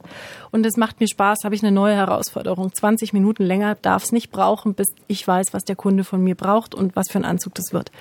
[0.51, 2.73] Und es macht mir Spaß, habe ich eine neue Herausforderung.
[2.73, 6.35] 20 Minuten länger darf es nicht brauchen, bis ich weiß, was der Kunde von mir
[6.35, 7.91] braucht und was für ein Anzug das wird.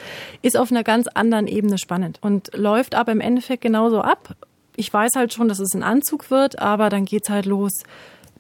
[0.41, 4.37] Ist auf einer ganz anderen Ebene spannend und läuft aber im Endeffekt genauso ab.
[4.77, 7.73] Ich weiß halt schon, dass es ein Anzug wird, aber dann geht's halt los.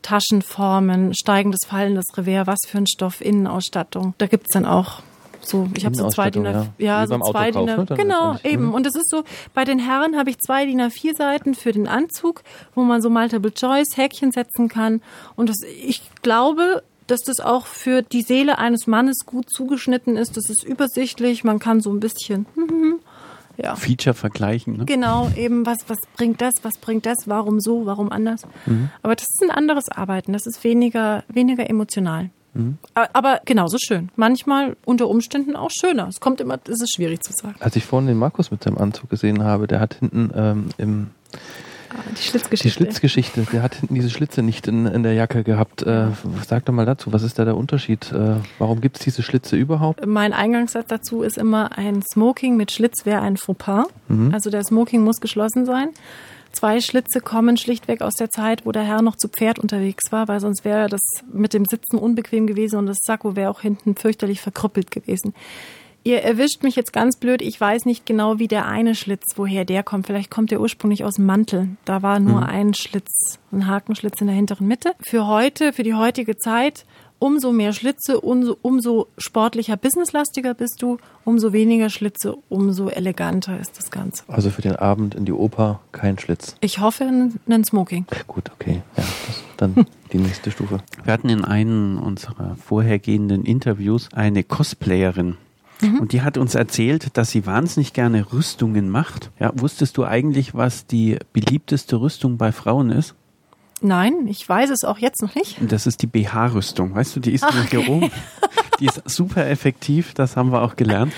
[0.03, 4.14] Taschenformen, steigendes, fallendes Revers, was für ein Stoff, Innenausstattung.
[4.18, 5.03] Da gibt's dann auch
[5.41, 7.97] so, ich habe so zwei DIN A4, ja, ja so zwei DIN A4, ne?
[7.97, 8.66] genau, eben.
[8.66, 8.74] Mhm.
[8.74, 9.24] Und es ist so,
[9.55, 12.43] bei den Herren habe ich zwei DIN A4 Seiten für den Anzug,
[12.74, 15.01] wo man so Multiple Choice Häkchen setzen kann.
[15.36, 20.36] Und das, ich glaube, dass das auch für die Seele eines Mannes gut zugeschnitten ist.
[20.36, 22.47] Das ist übersichtlich, man kann so ein bisschen
[23.57, 23.74] ja.
[23.74, 24.76] Feature vergleichen.
[24.76, 24.84] Ne?
[24.84, 28.43] Genau, eben was, was bringt das, was bringt das, warum so, warum anders.
[28.66, 28.91] Mhm.
[29.03, 32.30] Aber das ist ein anderes Arbeiten, das ist weniger, weniger emotional.
[32.59, 32.78] Mhm.
[32.94, 34.11] Aber genauso schön.
[34.16, 36.09] Manchmal unter Umständen auch schöner.
[36.09, 37.56] Es kommt immer, es ist schwierig zu sagen.
[37.61, 41.11] Als ich vorhin den Markus mit seinem Anzug gesehen habe, der hat hinten ähm, im
[41.90, 42.68] ah, die Schlitzgeschichte.
[42.68, 43.46] Die Schlitzgeschichte.
[43.52, 45.82] Der hat hinten diese Schlitze nicht in, in der Jacke gehabt.
[45.82, 46.09] Äh,
[46.46, 48.12] sag doch mal dazu, was ist da der Unterschied?
[48.12, 50.04] Äh, warum gibt es diese Schlitze überhaupt?
[50.06, 53.86] Mein Eingangssatz dazu ist immer, ein Smoking mit Schlitz wäre ein Fauxpas.
[54.09, 54.34] Mhm.
[54.34, 55.90] Also der Smoking muss geschlossen sein.
[56.59, 60.26] Zwei Schlitze kommen schlichtweg aus der Zeit, wo der Herr noch zu Pferd unterwegs war,
[60.26, 61.00] weil sonst wäre das
[61.32, 65.34] mit dem Sitzen unbequem gewesen und das Sakko wäre auch hinten fürchterlich verkrüppelt gewesen.
[66.02, 67.42] Ihr erwischt mich jetzt ganz blöd.
[67.42, 70.09] Ich weiß nicht genau, wie der eine Schlitz, woher der kommt.
[70.09, 71.76] Vielleicht kommt der ursprünglich aus dem Mantel.
[71.84, 72.48] Da war nur mhm.
[72.48, 74.96] ein Schlitz, ein Hakenschlitz in der hinteren Mitte.
[75.00, 76.86] Für heute, für die heutige Zeit
[77.18, 83.78] umso mehr Schlitze, umso, umso sportlicher, businesslastiger bist du, umso weniger Schlitze, umso eleganter ist
[83.78, 84.24] das Ganze.
[84.28, 86.56] Also für den Abend in die Oper kein Schlitz.
[86.60, 88.06] Ich hoffe einen Smoking.
[88.26, 88.82] Gut, okay.
[88.96, 90.78] Ja, das, dann die nächste Stufe.
[91.04, 95.36] Wir hatten in einem unserer vorhergehenden Interviews eine Cosplayerin.
[95.80, 96.00] Mhm.
[96.00, 99.30] Und die hat uns erzählt, dass sie wahnsinnig gerne Rüstungen macht.
[99.38, 103.14] Ja, wusstest du eigentlich, was die beliebteste Rüstung bei Frauen ist?
[103.81, 105.57] Nein, ich weiß es auch jetzt noch nicht.
[105.61, 106.95] Das ist die BH-Rüstung.
[106.95, 107.66] Weißt du, die ist okay.
[107.70, 108.11] hier oben.
[108.81, 111.12] Die ist super effektiv, das haben wir auch gelernt.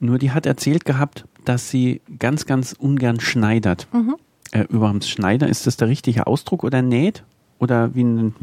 [0.00, 3.88] Nur die hat erzählt gehabt, dass sie ganz, ganz ungern schneidert.
[3.92, 4.16] Mhm.
[4.52, 7.24] Äh, überhaupt Schneider, ist das der richtige Ausdruck oder näht?
[7.58, 8.34] Oder wie ein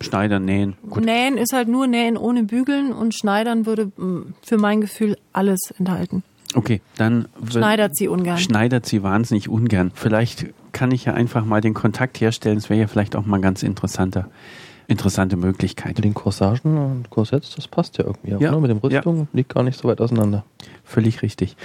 [0.00, 0.74] Schneider nähen?
[0.88, 1.04] Gut.
[1.04, 3.92] Nähen ist halt nur Nähen ohne Bügeln und Schneidern würde
[4.42, 6.24] für mein Gefühl alles enthalten.
[6.54, 8.38] Okay, dann schneidert sie ungern.
[8.38, 9.92] Schneidert sie wahnsinnig ungern.
[9.94, 12.56] Vielleicht kann ich ja einfach mal den Kontakt herstellen.
[12.56, 14.28] Das wäre ja vielleicht auch mal ein ganz interessanter,
[14.88, 15.96] interessante Möglichkeit.
[15.96, 18.40] Mit den Corsagen und Korsetts, das passt ja irgendwie auch.
[18.40, 18.52] Ja.
[18.52, 18.60] Ne?
[18.60, 19.26] Mit dem Rüstung ja.
[19.32, 20.44] liegt gar nicht so weit auseinander.
[20.84, 21.56] Völlig richtig.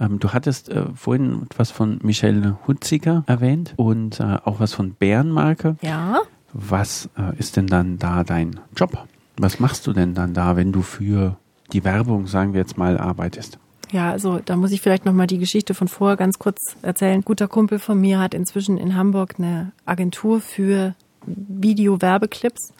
[0.00, 4.92] Ähm, du hattest äh, vorhin etwas von Michelle Hutziger erwähnt und äh, auch was von
[4.92, 5.76] Bärenmarke.
[5.82, 6.20] Ja.
[6.52, 9.06] Was äh, ist denn dann da dein Job?
[9.36, 11.36] Was machst du denn dann da, wenn du für
[11.72, 13.58] die Werbung, sagen wir jetzt mal, arbeitest?
[13.90, 17.22] Ja, also da muss ich vielleicht nochmal die Geschichte von vorher ganz kurz erzählen.
[17.22, 20.94] Guter Kumpel von mir hat inzwischen in Hamburg eine Agentur für
[21.26, 22.72] Video-Werbeclips.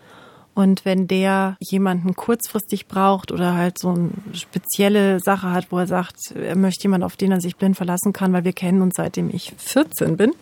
[0.59, 5.86] Und wenn der jemanden kurzfristig braucht oder halt so eine spezielle Sache hat, wo er
[5.86, 8.96] sagt, er möchte jemanden, auf den er sich blind verlassen kann, weil wir kennen uns
[8.96, 10.32] seitdem ich 14 bin,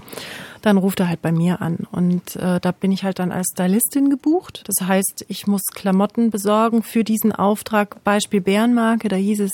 [0.62, 1.86] dann ruft er halt bei mir an.
[1.92, 4.64] Und äh, da bin ich halt dann als Stylistin gebucht.
[4.64, 8.02] Das heißt, ich muss Klamotten besorgen für diesen Auftrag.
[8.02, 9.52] Beispiel Bärenmarke, da hieß es,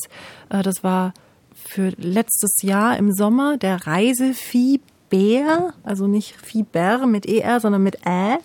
[0.48, 1.12] äh, das war
[1.56, 8.06] für letztes Jahr im Sommer der Reisevieh Bär, also nicht Fieber mit ER, sondern mit
[8.06, 8.38] Ä.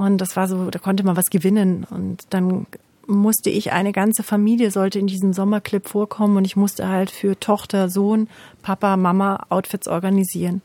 [0.00, 1.86] Und das war so, da konnte man was gewinnen.
[1.90, 2.66] Und dann
[3.06, 7.38] musste ich, eine ganze Familie sollte in diesem Sommerclip vorkommen und ich musste halt für
[7.38, 8.28] Tochter, Sohn,
[8.62, 10.62] Papa, Mama Outfits organisieren.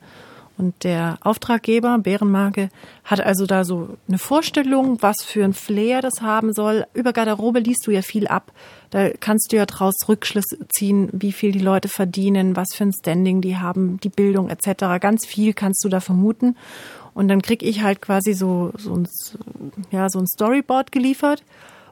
[0.58, 2.70] Und der Auftraggeber, Bärenmarke,
[3.04, 6.86] hat also da so eine Vorstellung, was für ein Flair das haben soll.
[6.94, 8.54] Über Garderobe liest du ja viel ab.
[8.90, 12.94] Da kannst du ja draus Rückschlüsse ziehen, wie viel die Leute verdienen, was für ein
[12.94, 15.02] Standing die haben, die Bildung etc.
[15.02, 16.56] Ganz viel kannst du da vermuten.
[17.16, 19.08] Und dann krieg ich halt quasi so, so, ein,
[19.90, 21.44] ja, so ein Storyboard geliefert,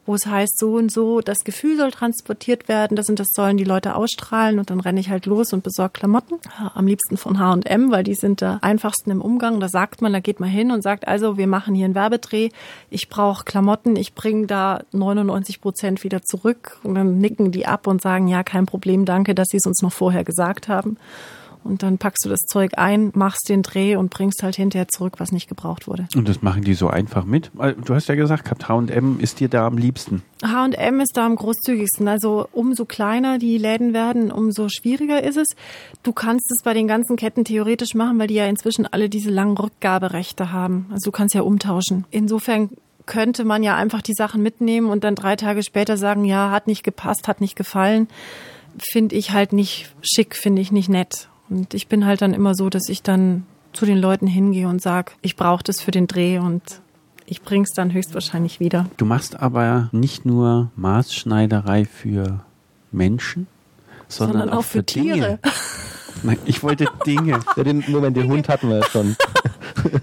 [0.05, 3.55] wo es heißt, so und so, das Gefühl soll transportiert werden, das und das sollen
[3.55, 6.39] die Leute ausstrahlen und dann renne ich halt los und besorge Klamotten.
[6.75, 9.61] Am liebsten von H&M, weil die sind da einfachsten im Umgang.
[9.61, 12.49] Da sagt man, da geht man hin und sagt, also wir machen hier einen Werbedreh,
[12.89, 17.87] ich brauche Klamotten, ich bringe da 99 Prozent wieder zurück und dann nicken die ab
[17.87, 20.97] und sagen, ja, kein Problem, danke, dass sie es uns noch vorher gesagt haben
[21.63, 25.15] und dann packst du das Zeug ein, machst den Dreh und bringst halt hinterher zurück,
[25.17, 26.07] was nicht gebraucht wurde.
[26.15, 27.51] Und das machen die so einfach mit?
[27.85, 30.21] Du hast ja gesagt, H&M ist dir da am liebsten.
[30.43, 32.07] H&M ist da am großzügigsten.
[32.07, 35.47] Also umso kleiner die Läden werden, umso schwieriger ist es.
[36.03, 39.29] Du kannst es bei den ganzen Ketten theoretisch machen, weil die ja inzwischen alle diese
[39.29, 40.87] langen Rückgaberechte haben.
[40.91, 42.05] Also du kannst ja umtauschen.
[42.11, 42.69] Insofern
[43.05, 46.67] könnte man ja einfach die Sachen mitnehmen und dann drei Tage später sagen, ja, hat
[46.67, 48.07] nicht gepasst, hat nicht gefallen.
[48.91, 51.27] Finde ich halt nicht schick, finde ich nicht nett.
[51.53, 54.81] Und ich bin halt dann immer so, dass ich dann zu den Leuten hingehe und
[54.81, 56.63] sage, ich brauche das für den Dreh und
[57.25, 58.87] ich bring's dann höchstwahrscheinlich wieder.
[58.97, 62.41] Du machst aber nicht nur Maßschneiderei für
[62.91, 63.47] Menschen,
[64.07, 65.39] sondern, sondern auch, auch, für, für Tiere.
[66.23, 67.39] Nein, ich wollte Dinge.
[67.55, 69.15] Ja, den, Moment, den Hund hatten wir ja schon.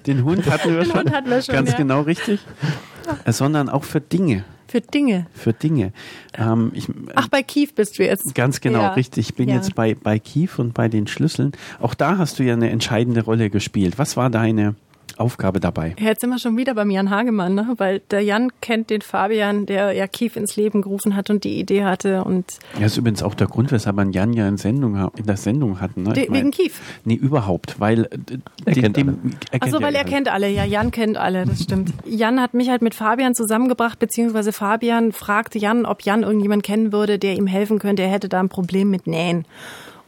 [0.07, 0.99] Den Hund hatten wir, den schon.
[0.99, 1.55] Hund hatten wir schon.
[1.55, 1.77] Ganz ja.
[1.77, 2.41] genau richtig.
[3.27, 4.45] Sondern auch für Dinge.
[4.71, 5.27] Für Dinge.
[5.35, 5.93] Für Dinge.
[6.39, 8.37] Ähm, ich, Ach, bei Kief bist du jetzt.
[8.37, 8.93] Ganz genau, ja.
[8.93, 9.31] richtig.
[9.31, 9.57] Ich bin ja.
[9.57, 11.51] jetzt bei, bei Kief und bei den Schlüsseln.
[11.81, 13.99] Auch da hast du ja eine entscheidende Rolle gespielt.
[13.99, 14.77] Was war deine
[15.21, 15.95] Aufgabe dabei.
[15.99, 17.75] Ja, jetzt sind wir schon wieder beim Jan Hagemann, ne?
[17.77, 21.59] weil der Jan kennt den Fabian, der ja Kief ins Leben gerufen hat und die
[21.61, 22.25] Idee hatte.
[22.25, 25.37] Und ja, ist übrigens auch der Grund, weshalb man Jan ja in, Sendung, in der
[25.37, 26.03] Sendung hatten.
[26.03, 26.15] Ne?
[26.15, 26.81] De, mein, wegen Kief?
[27.05, 30.49] Nee, überhaupt, weil äh, er dem, dem, er Achso, weil er kennt alle.
[30.49, 31.93] Ja, Jan kennt alle, das stimmt.
[32.07, 36.93] Jan hat mich halt mit Fabian zusammengebracht, beziehungsweise Fabian fragte Jan, ob Jan irgendjemand kennen
[36.93, 38.03] würde, der ihm helfen könnte.
[38.03, 39.45] Er hätte da ein Problem mit Nähen.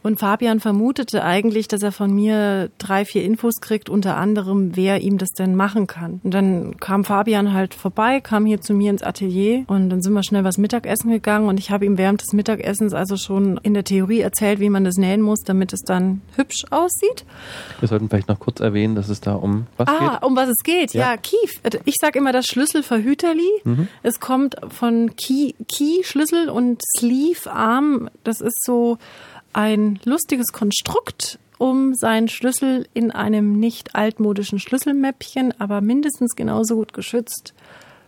[0.03, 5.01] Und Fabian vermutete eigentlich, dass er von mir drei, vier Infos kriegt, unter anderem, wer
[5.01, 6.19] ihm das denn machen kann.
[6.23, 10.13] Und dann kam Fabian halt vorbei, kam hier zu mir ins Atelier und dann sind
[10.13, 13.73] wir schnell was Mittagessen gegangen und ich habe ihm während des Mittagessens also schon in
[13.73, 17.25] der Theorie erzählt, wie man das nähen muss, damit es dann hübsch aussieht.
[17.79, 20.09] Wir sollten vielleicht noch kurz erwähnen, dass es da um was ah, geht.
[20.09, 20.93] Ah, um was es geht.
[20.93, 21.61] Ja, ja Kief.
[21.85, 23.49] Ich sage immer das Schlüsselverhüterli.
[23.63, 23.87] Mhm.
[24.01, 28.09] Es kommt von Key, Key Schlüssel und Sleeve Arm.
[28.23, 28.97] Das ist so
[29.53, 36.93] ein lustiges Konstrukt, um seinen Schlüssel in einem nicht altmodischen Schlüsselmäppchen, aber mindestens genauso gut
[36.93, 37.53] geschützt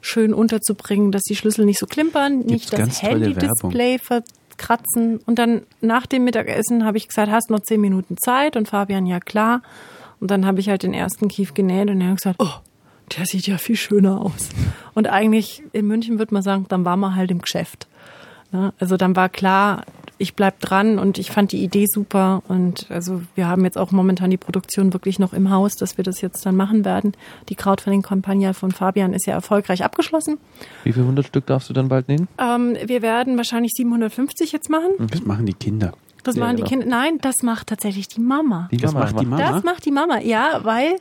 [0.05, 5.19] schön unterzubringen, dass die Schlüssel nicht so klimpern, Gibt's nicht das Handy-Display verkratzen.
[5.25, 8.55] Und dann nach dem Mittagessen habe ich gesagt, hast noch zehn Minuten Zeit?
[8.55, 9.63] Und Fabian, ja klar.
[10.19, 12.53] Und dann habe ich halt den ersten Kief genäht und er hat gesagt, oh,
[13.17, 14.49] der sieht ja viel schöner aus.
[14.93, 17.87] Und eigentlich in München würde man sagen, dann war man halt im Geschäft.
[18.51, 18.73] Ne?
[18.79, 19.85] Also dann war klar,
[20.17, 23.91] ich bleib dran und ich fand die Idee super und also wir haben jetzt auch
[23.91, 27.13] momentan die Produktion wirklich noch im Haus, dass wir das jetzt dann machen werden.
[27.49, 30.37] Die Crowdfunding-Kampagne von Fabian ist ja erfolgreich abgeschlossen.
[30.83, 32.27] Wie viele hundert Stück darfst du dann bald nähen?
[32.37, 34.91] Ähm, wir werden wahrscheinlich 750 jetzt machen.
[34.99, 35.93] Das machen die Kinder.
[36.23, 36.65] Das machen ja, genau.
[36.65, 36.85] die Kinder.
[36.87, 38.67] Nein, das macht tatsächlich die Mama.
[38.71, 39.51] Die das Mama macht die Mama.
[39.51, 40.95] Das macht die Mama, ja, weil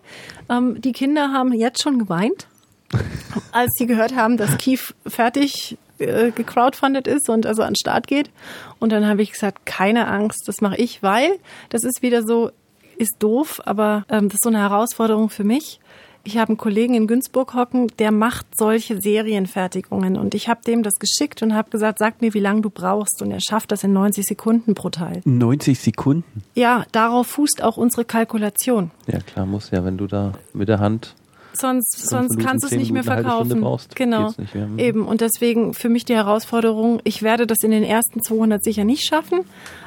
[0.50, 2.46] ähm, die Kinder haben jetzt schon geweint,
[3.52, 8.06] als sie gehört haben, dass Kief fertig äh, gecrowdfundet ist und also an den Start
[8.06, 8.30] geht.
[8.78, 11.38] Und dann habe ich gesagt, keine Angst, das mache ich, weil
[11.68, 12.50] das ist wieder so,
[12.96, 15.80] ist doof, aber ähm, das ist so eine Herausforderung für mich.
[16.26, 20.82] Ich habe einen Kollegen in Günzburg hocken, der macht solche Serienfertigungen und ich habe dem
[20.82, 23.84] das geschickt und habe gesagt, sag mir, wie lange du brauchst und er schafft das
[23.84, 25.20] in 90 Sekunden pro Teil.
[25.26, 26.42] 90 Sekunden?
[26.54, 28.90] Ja, darauf fußt auch unsere Kalkulation.
[29.06, 31.14] Ja, klar, muss ja, wenn du da mit der Hand
[31.56, 33.60] sonst, sonst kannst du es nicht mehr verkaufen.
[33.60, 34.34] Brauchst, genau.
[34.52, 34.66] Mehr.
[34.66, 34.78] Mhm.
[34.78, 35.06] Eben.
[35.06, 39.04] Und deswegen für mich die Herausforderung, ich werde das in den ersten 200 sicher nicht
[39.04, 39.40] schaffen.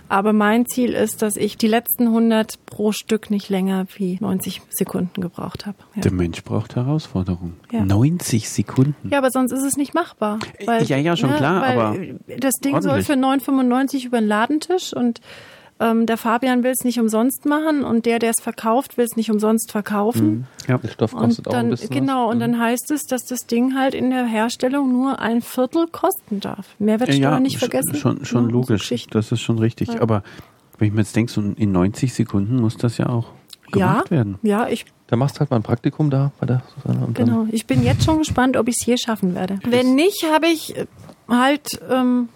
[0.09, 4.61] Aber mein Ziel ist, dass ich die letzten 100 pro Stück nicht länger wie 90
[4.69, 5.77] Sekunden gebraucht habe.
[5.95, 6.01] Ja.
[6.01, 7.57] Der Mensch braucht Herausforderungen.
[7.71, 7.83] Ja.
[7.83, 9.09] 90 Sekunden.
[9.09, 10.39] Ja, aber sonst ist es nicht machbar.
[10.65, 11.97] Weil, ja, ja, schon ne, klar, aber
[12.39, 13.05] das Ding ordentlich.
[13.05, 15.19] soll für 9,95 über den Ladentisch und
[15.79, 19.15] ähm, der Fabian will es nicht umsonst machen und der, der es verkauft, will es
[19.15, 20.29] nicht umsonst verkaufen.
[20.29, 20.45] Mhm.
[20.67, 21.89] Ja, der Stoff kostet und dann, auch ein bisschen.
[21.89, 22.33] Genau, was.
[22.33, 22.59] und dann mhm.
[22.59, 26.75] heißt es, dass das Ding halt in der Herstellung nur ein Viertel kosten darf.
[26.79, 27.95] Mehrwertsteuer ja, nicht vergessen.
[27.95, 29.89] Schon, schon ja, logisch, so das ist schon richtig.
[29.89, 30.01] Ja.
[30.01, 30.23] Aber
[30.77, 33.27] wenn ich mir jetzt denke, so in 90 Sekunden muss das ja auch
[33.71, 34.39] gemacht ja, werden.
[34.41, 37.07] Ja, ich da machst du halt mal ein Praktikum da bei der Susanne.
[37.13, 39.59] genau, ich bin jetzt schon gespannt, ob ich es hier schaffen werde.
[39.63, 40.75] Wenn nicht, habe ich
[41.29, 42.27] halt ähm,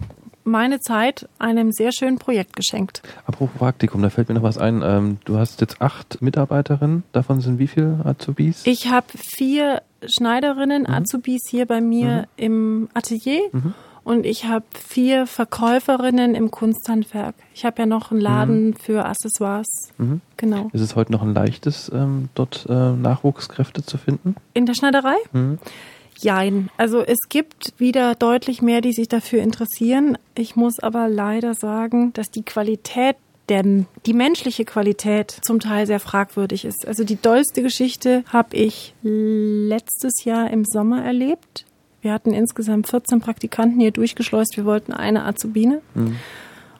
[0.44, 3.02] meine Zeit einem sehr schönen Projekt geschenkt.
[3.26, 4.82] Apropos Praktikum, da fällt mir noch was ein.
[4.84, 8.62] Ähm, du hast jetzt acht Mitarbeiterinnen, davon sind wie viele Azubis?
[8.64, 10.94] Ich habe vier Schneiderinnen, mhm.
[10.94, 12.26] Azubis hier bei mir mhm.
[12.36, 13.40] im Atelier.
[13.52, 13.74] Mhm.
[14.04, 17.36] Und ich habe vier Verkäuferinnen im Kunsthandwerk.
[17.54, 18.74] Ich habe ja noch einen Laden mhm.
[18.74, 19.92] für Accessoires.
[19.98, 20.20] Mhm.
[20.36, 20.70] Genau.
[20.72, 24.34] Ist es heute noch ein leichtes, ähm, dort äh, Nachwuchskräfte zu finden?
[24.54, 25.14] In der Schneiderei?
[26.18, 26.70] Jein.
[26.76, 30.18] Also es gibt wieder deutlich mehr, die sich dafür interessieren.
[30.34, 33.16] Ich muss aber leider sagen, dass die Qualität
[33.48, 33.64] der,
[34.06, 36.86] die menschliche Qualität zum Teil sehr fragwürdig ist.
[36.86, 41.66] Also die dollste Geschichte habe ich letztes Jahr im Sommer erlebt.
[42.02, 44.56] Wir hatten insgesamt 14 Praktikanten hier durchgeschleust.
[44.56, 45.82] Wir wollten eine Azubine.
[45.94, 46.16] Mhm.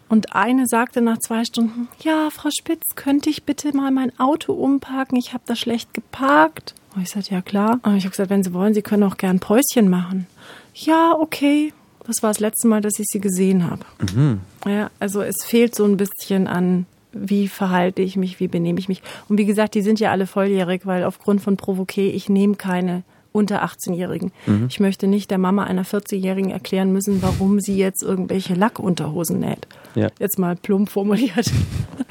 [0.08, 4.52] Und eine sagte nach zwei Stunden, ja, Frau Spitz, könnte ich bitte mal mein Auto
[4.52, 5.16] umparken?
[5.16, 6.74] Ich habe da schlecht geparkt.
[6.94, 7.80] Und ich sagte, ja klar.
[7.82, 10.26] Und ich habe gesagt, wenn Sie wollen, Sie können auch gern Päuschen machen.
[10.74, 11.72] Ja, okay.
[12.06, 13.84] Das war das letzte Mal, dass ich sie gesehen habe.
[14.14, 14.40] Mhm.
[14.66, 18.88] Ja, also es fehlt so ein bisschen an, wie verhalte ich mich, wie benehme ich
[18.88, 19.02] mich.
[19.28, 23.04] Und wie gesagt, die sind ja alle volljährig, weil aufgrund von Provoqué, ich nehme keine
[23.30, 24.30] unter 18-Jährigen.
[24.46, 24.66] Mhm.
[24.68, 29.66] Ich möchte nicht der Mama einer 40-Jährigen erklären müssen, warum sie jetzt irgendwelche Lackunterhosen näht.
[29.94, 30.08] Ja.
[30.18, 31.50] Jetzt mal plump formuliert.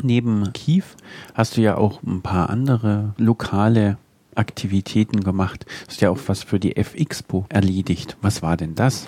[0.01, 0.95] Neben Kief
[1.36, 3.97] hast du ja auch ein paar andere lokale
[4.41, 5.67] Aktivitäten gemacht.
[5.87, 8.17] Hast ja auch was für die F-Expo erledigt.
[8.21, 9.05] Was war denn das?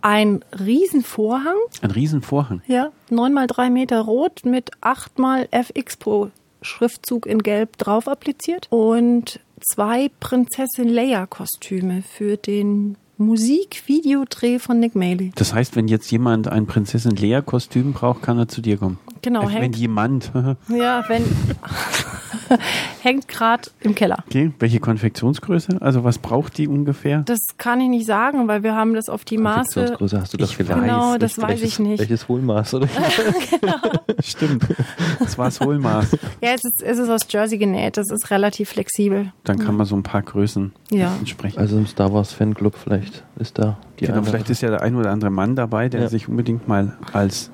[0.00, 1.56] Ein Riesenvorhang.
[1.82, 2.62] Ein Riesenvorhang?
[2.68, 6.30] Ja, neun mal drei Meter rot mit acht mal F-Expo
[6.62, 14.94] Schriftzug in Gelb drauf appliziert und zwei Prinzessin Leia Kostüme für den Musikvideodreh von Nick
[14.94, 15.32] Maley.
[15.34, 18.98] Das heißt, wenn jetzt jemand ein Prinzessin Leia Kostüm braucht, kann er zu dir kommen.
[19.22, 19.42] Genau.
[19.42, 20.32] Also wenn jemand.
[20.68, 21.24] ja, wenn.
[23.02, 24.24] hängt gerade im Keller.
[24.26, 25.80] Okay, welche Konfektionsgröße?
[25.80, 27.22] Also was braucht die ungefähr?
[27.26, 29.74] Das kann ich nicht sagen, weil wir haben das auf die Maße.
[29.74, 30.82] Konfektionsgröße hast du das gelernt?
[30.82, 32.00] Genau, das weiß welches, ich nicht.
[32.00, 32.74] Welches Hohlmaß?
[32.74, 32.88] Oder?
[33.60, 33.76] genau.
[34.22, 34.66] Stimmt,
[35.18, 36.16] das war das Hohlmaß.
[36.40, 39.32] Ja, es ist, es ist aus Jersey genäht, das ist relativ flexibel.
[39.44, 41.14] Dann kann man so ein paar Größen ja.
[41.18, 41.58] entsprechen.
[41.58, 44.96] Also im Star Wars Fanclub vielleicht ist da die genau, vielleicht ist ja der ein
[44.96, 46.08] oder andere Mann dabei, der ja.
[46.08, 47.50] sich unbedingt mal als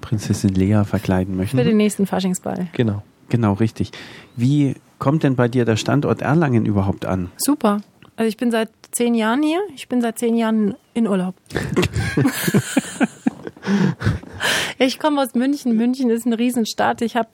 [0.00, 1.56] Prinzessin Lea verkleiden möchte.
[1.56, 2.68] Für den nächsten Faschingsball.
[2.72, 3.02] Genau.
[3.28, 3.92] Genau, richtig.
[4.36, 7.30] Wie kommt denn bei dir der Standort Erlangen überhaupt an?
[7.36, 7.80] Super.
[8.16, 9.60] Also ich bin seit zehn Jahren hier.
[9.74, 11.34] Ich bin seit zehn Jahren in Urlaub.
[14.86, 15.76] ich komme aus München.
[15.76, 17.02] München ist eine Riesenstadt.
[17.02, 17.28] Ich habe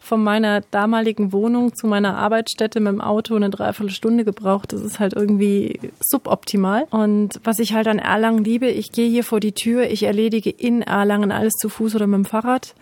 [0.00, 4.72] von meiner damaligen Wohnung zu meiner Arbeitsstätte mit dem Auto eine Dreiviertelstunde gebraucht.
[4.72, 6.86] Das ist halt irgendwie suboptimal.
[6.90, 10.50] Und was ich halt an Erlangen liebe, ich gehe hier vor die Tür, ich erledige
[10.50, 12.74] in Erlangen alles zu Fuß oder mit dem Fahrrad.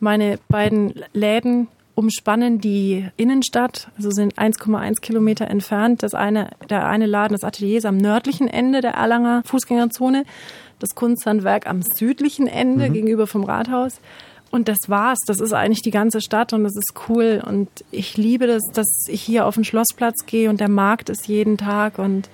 [0.00, 6.02] Meine beiden Läden umspannen die Innenstadt, also sind 1,1 Kilometer entfernt.
[6.02, 10.24] Das eine, der eine Laden, das Atelier ist am nördlichen Ende der Erlanger Fußgängerzone,
[10.78, 12.92] das Kunsthandwerk am südlichen Ende mhm.
[12.92, 14.00] gegenüber vom Rathaus.
[14.50, 15.18] Und das war's.
[15.26, 17.42] Das ist eigentlich die ganze Stadt und das ist cool.
[17.46, 21.28] Und ich liebe das, dass ich hier auf den Schlossplatz gehe und der Markt ist
[21.28, 21.98] jeden Tag.
[21.98, 22.30] Und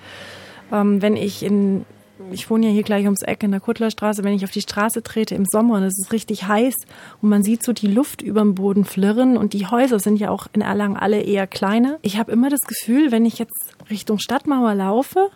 [0.71, 1.85] ähm, wenn ich in
[2.31, 5.03] ich wohne ja hier gleich ums Eck in der Kuttlerstraße, wenn ich auf die Straße
[5.03, 6.73] trete im Sommer und es ist richtig heiß
[7.21, 10.29] und man sieht so die Luft über dem Boden flirren und die Häuser sind ja
[10.29, 11.99] auch in Erlangen alle eher kleiner.
[12.01, 15.29] Ich habe immer das Gefühl, wenn ich jetzt Richtung Stadtmauer laufe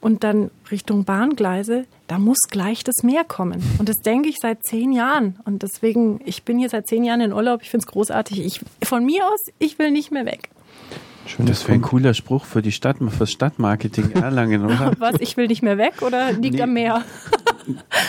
[0.00, 3.62] und dann Richtung Bahngleise, da muss gleich das Meer kommen.
[3.78, 5.38] Und das denke ich seit zehn Jahren.
[5.44, 7.62] Und deswegen, ich bin hier seit zehn Jahren in Urlaub.
[7.62, 8.44] Ich finde es großartig.
[8.44, 10.50] Ich, von mir aus, ich will nicht mehr weg.
[11.26, 14.94] Schön, das wäre ein cooler Spruch für die Stadt, fürs Stadtmarketing Erlangen, oder?
[14.98, 16.62] Was, ich will nicht mehr weg oder liegt nee.
[16.62, 17.04] am Meer?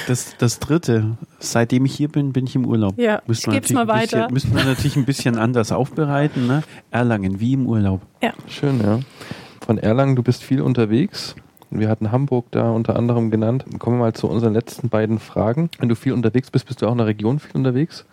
[0.08, 2.98] Das, das dritte, seitdem ich hier bin, bin ich im Urlaub.
[2.98, 4.30] Ja, ich geb's mal weiter.
[4.30, 6.48] Bisschen, müssen wir natürlich ein bisschen anders aufbereiten.
[6.48, 6.64] Ne?
[6.92, 8.02] Erlangen, wie im Urlaub.
[8.24, 8.34] Ja.
[8.48, 9.00] Schön, ja.
[9.66, 11.36] Von Erlangen, du bist viel unterwegs.
[11.72, 13.65] Wir hatten Hamburg da unter anderem genannt.
[13.78, 15.70] Kommen wir mal zu unseren letzten beiden Fragen.
[15.78, 18.05] Wenn du viel unterwegs bist, bist du auch in der Region viel unterwegs.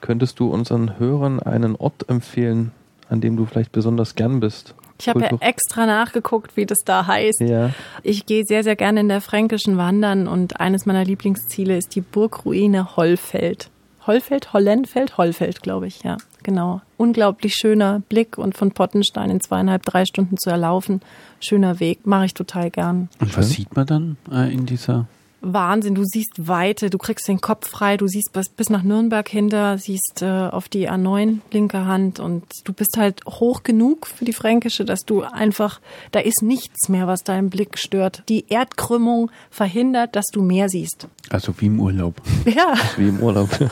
[0.00, 2.72] Könntest du unseren Hörern einen Ort empfehlen,
[3.08, 4.74] an dem du vielleicht besonders gern bist?
[5.00, 7.40] Ich habe ja extra nachgeguckt, wie das da heißt.
[7.40, 7.70] Ja.
[8.02, 12.02] Ich gehe sehr, sehr gerne in der Fränkischen wandern und eines meiner Lieblingsziele ist die
[12.02, 13.70] Burgruine Hollfeld.
[14.06, 16.80] Hollfeld, Hollenfeld, Hollfeld, glaube ich, ja, genau.
[16.96, 21.00] Unglaublich schöner Blick und von Pottenstein in zweieinhalb, drei Stunden zu erlaufen.
[21.40, 23.08] Schöner Weg, mache ich total gern.
[23.20, 25.06] Und was sieht man dann äh, in dieser
[25.42, 25.94] Wahnsinn.
[25.94, 29.78] Du siehst Weite, du kriegst den Kopf frei, du siehst bis, bis nach Nürnberg hinter,
[29.78, 34.32] siehst äh, auf die A9 linke Hand und du bist halt hoch genug für die
[34.32, 35.80] Fränkische, dass du einfach,
[36.12, 38.22] da ist nichts mehr, was deinen Blick stört.
[38.28, 41.08] Die Erdkrümmung verhindert, dass du mehr siehst.
[41.30, 42.20] Also wie im Urlaub.
[42.44, 42.74] Ja.
[42.96, 43.48] Wie im Urlaub.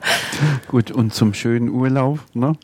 [0.68, 2.54] Gut, und zum schönen Urlaub, ne?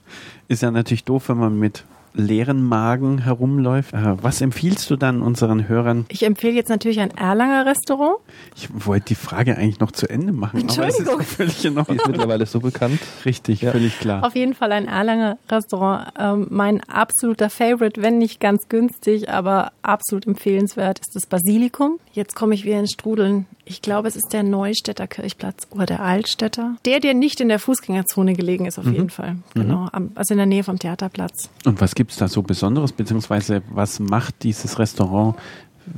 [0.49, 3.93] Ist ja natürlich doof, wenn man mit leeren Magen herumläuft.
[3.93, 6.07] Äh, was empfiehlst du dann unseren Hörern?
[6.09, 8.17] Ich empfehle jetzt natürlich ein Erlanger Restaurant.
[8.57, 10.61] Ich wollte die Frage eigentlich noch zu Ende machen.
[10.61, 11.15] Entschuldigung.
[11.15, 11.97] Aber es ist völlig in Ordnung.
[11.97, 13.01] Die ist mittlerweile so bekannt.
[13.25, 13.73] Richtig, ja.
[13.73, 14.25] völlig klar.
[14.25, 16.13] Auf jeden Fall ein Erlanger Restaurant.
[16.19, 21.99] Ähm, mein absoluter Favorite, wenn nicht ganz günstig, aber absolut empfehlenswert, ist das Basilikum.
[22.15, 23.47] Jetzt komme ich wieder ins Strudeln.
[23.65, 26.77] Ich glaube, es ist der Neustädter Kirchplatz oder der Altstädter.
[26.85, 28.93] Der, der nicht in der Fußgängerzone gelegen ist, auf mhm.
[28.93, 29.37] jeden Fall.
[29.55, 29.89] Genau.
[29.93, 30.13] Mhm.
[30.15, 31.51] Also in der Nähe vom Theaterplatz.
[31.65, 35.35] Und was gibt es da so Besonderes, beziehungsweise was macht dieses Restaurant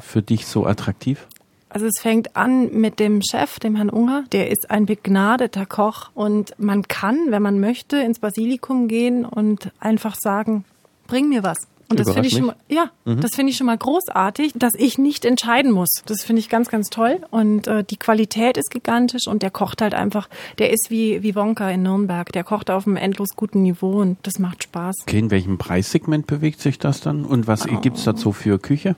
[0.01, 1.27] für dich so attraktiv?
[1.69, 4.25] Also es fängt an mit dem Chef, dem Herrn Unger.
[4.33, 9.71] Der ist ein begnadeter Koch und man kann, wenn man möchte, ins Basilikum gehen und
[9.81, 10.65] einfach sagen,
[11.09, 11.69] bring mir was.
[11.89, 13.21] Und das finde ich schon mal, ja, mhm.
[13.21, 15.89] das finde ich schon mal großartig, dass ich nicht entscheiden muss.
[16.07, 17.21] Das finde ich ganz, ganz toll.
[17.31, 20.29] Und äh, die Qualität ist gigantisch und der kocht halt einfach,
[20.59, 22.33] der ist wie, wie Wonka in Nürnberg.
[22.33, 24.97] Der kocht auf einem endlos guten Niveau und das macht Spaß.
[25.03, 27.25] Okay, in welchem Preissegment bewegt sich das dann?
[27.25, 27.81] Und was oh.
[27.81, 28.97] gibt's dazu für Küche?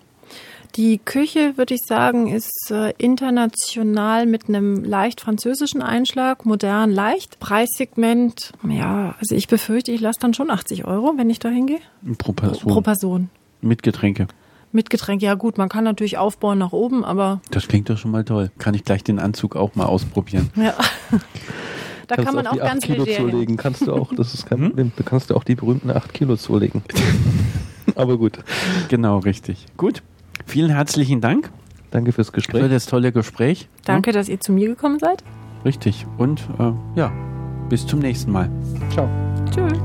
[0.76, 7.40] Die Küche, würde ich sagen, ist äh, international mit einem leicht französischen Einschlag, modern, leicht.
[7.40, 11.80] Preissegment, ja, also ich befürchte, ich lasse dann schon 80 Euro, wenn ich da hingehe.
[12.18, 12.72] Pro Person.
[12.72, 13.30] Pro Person.
[13.60, 14.28] Mit Getränke.
[14.70, 17.40] Mit Getränke, ja gut, man kann natürlich aufbauen nach oben, aber.
[17.50, 18.50] Das klingt doch schon mal toll.
[18.58, 20.50] Kann ich gleich den Anzug auch mal ausprobieren.
[20.56, 20.74] Ja.
[22.06, 23.56] da kannst kann man auch ganz Kilo zulegen.
[23.56, 24.68] Kannst du auch, das ist kein hm?
[24.68, 24.92] Problem.
[24.96, 26.82] Da kannst du auch die berühmten 8 Kilo zulegen.
[27.94, 28.38] aber gut.
[28.88, 29.66] Genau, richtig.
[29.76, 30.02] Gut.
[30.48, 31.50] Vielen herzlichen Dank.
[31.90, 32.62] Danke fürs Gespräch.
[32.62, 33.68] Für das tolle Gespräch.
[33.84, 34.14] Danke, ja.
[34.14, 35.22] dass ihr zu mir gekommen seid.
[35.64, 36.06] Richtig.
[36.16, 37.12] Und äh, ja,
[37.68, 38.50] bis zum nächsten Mal.
[38.90, 39.08] Ciao.
[39.50, 39.78] Tschüss.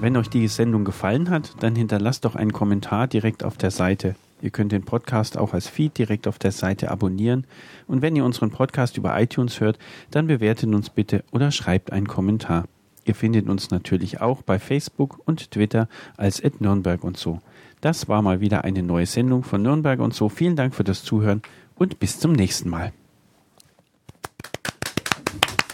[0.00, 4.14] Wenn euch die Sendung gefallen hat, dann hinterlasst doch einen Kommentar direkt auf der Seite.
[4.42, 7.44] Ihr könnt den Podcast auch als Feed direkt auf der Seite abonnieren.
[7.86, 9.78] Und wenn ihr unseren Podcast über iTunes hört,
[10.10, 12.64] dann bewertet uns bitte oder schreibt einen Kommentar.
[13.04, 17.40] Ihr findet uns natürlich auch bei Facebook und Twitter als Nürnberg und so.
[17.80, 20.28] Das war mal wieder eine neue Sendung von Nürnberg und so.
[20.28, 21.42] Vielen Dank für das Zuhören
[21.76, 22.92] und bis zum nächsten Mal.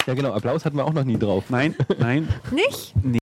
[0.07, 1.45] Ja genau, Applaus hatten wir auch noch nie drauf.
[1.49, 2.29] Nein, nein.
[2.53, 2.95] Nicht?
[3.03, 3.18] Nee.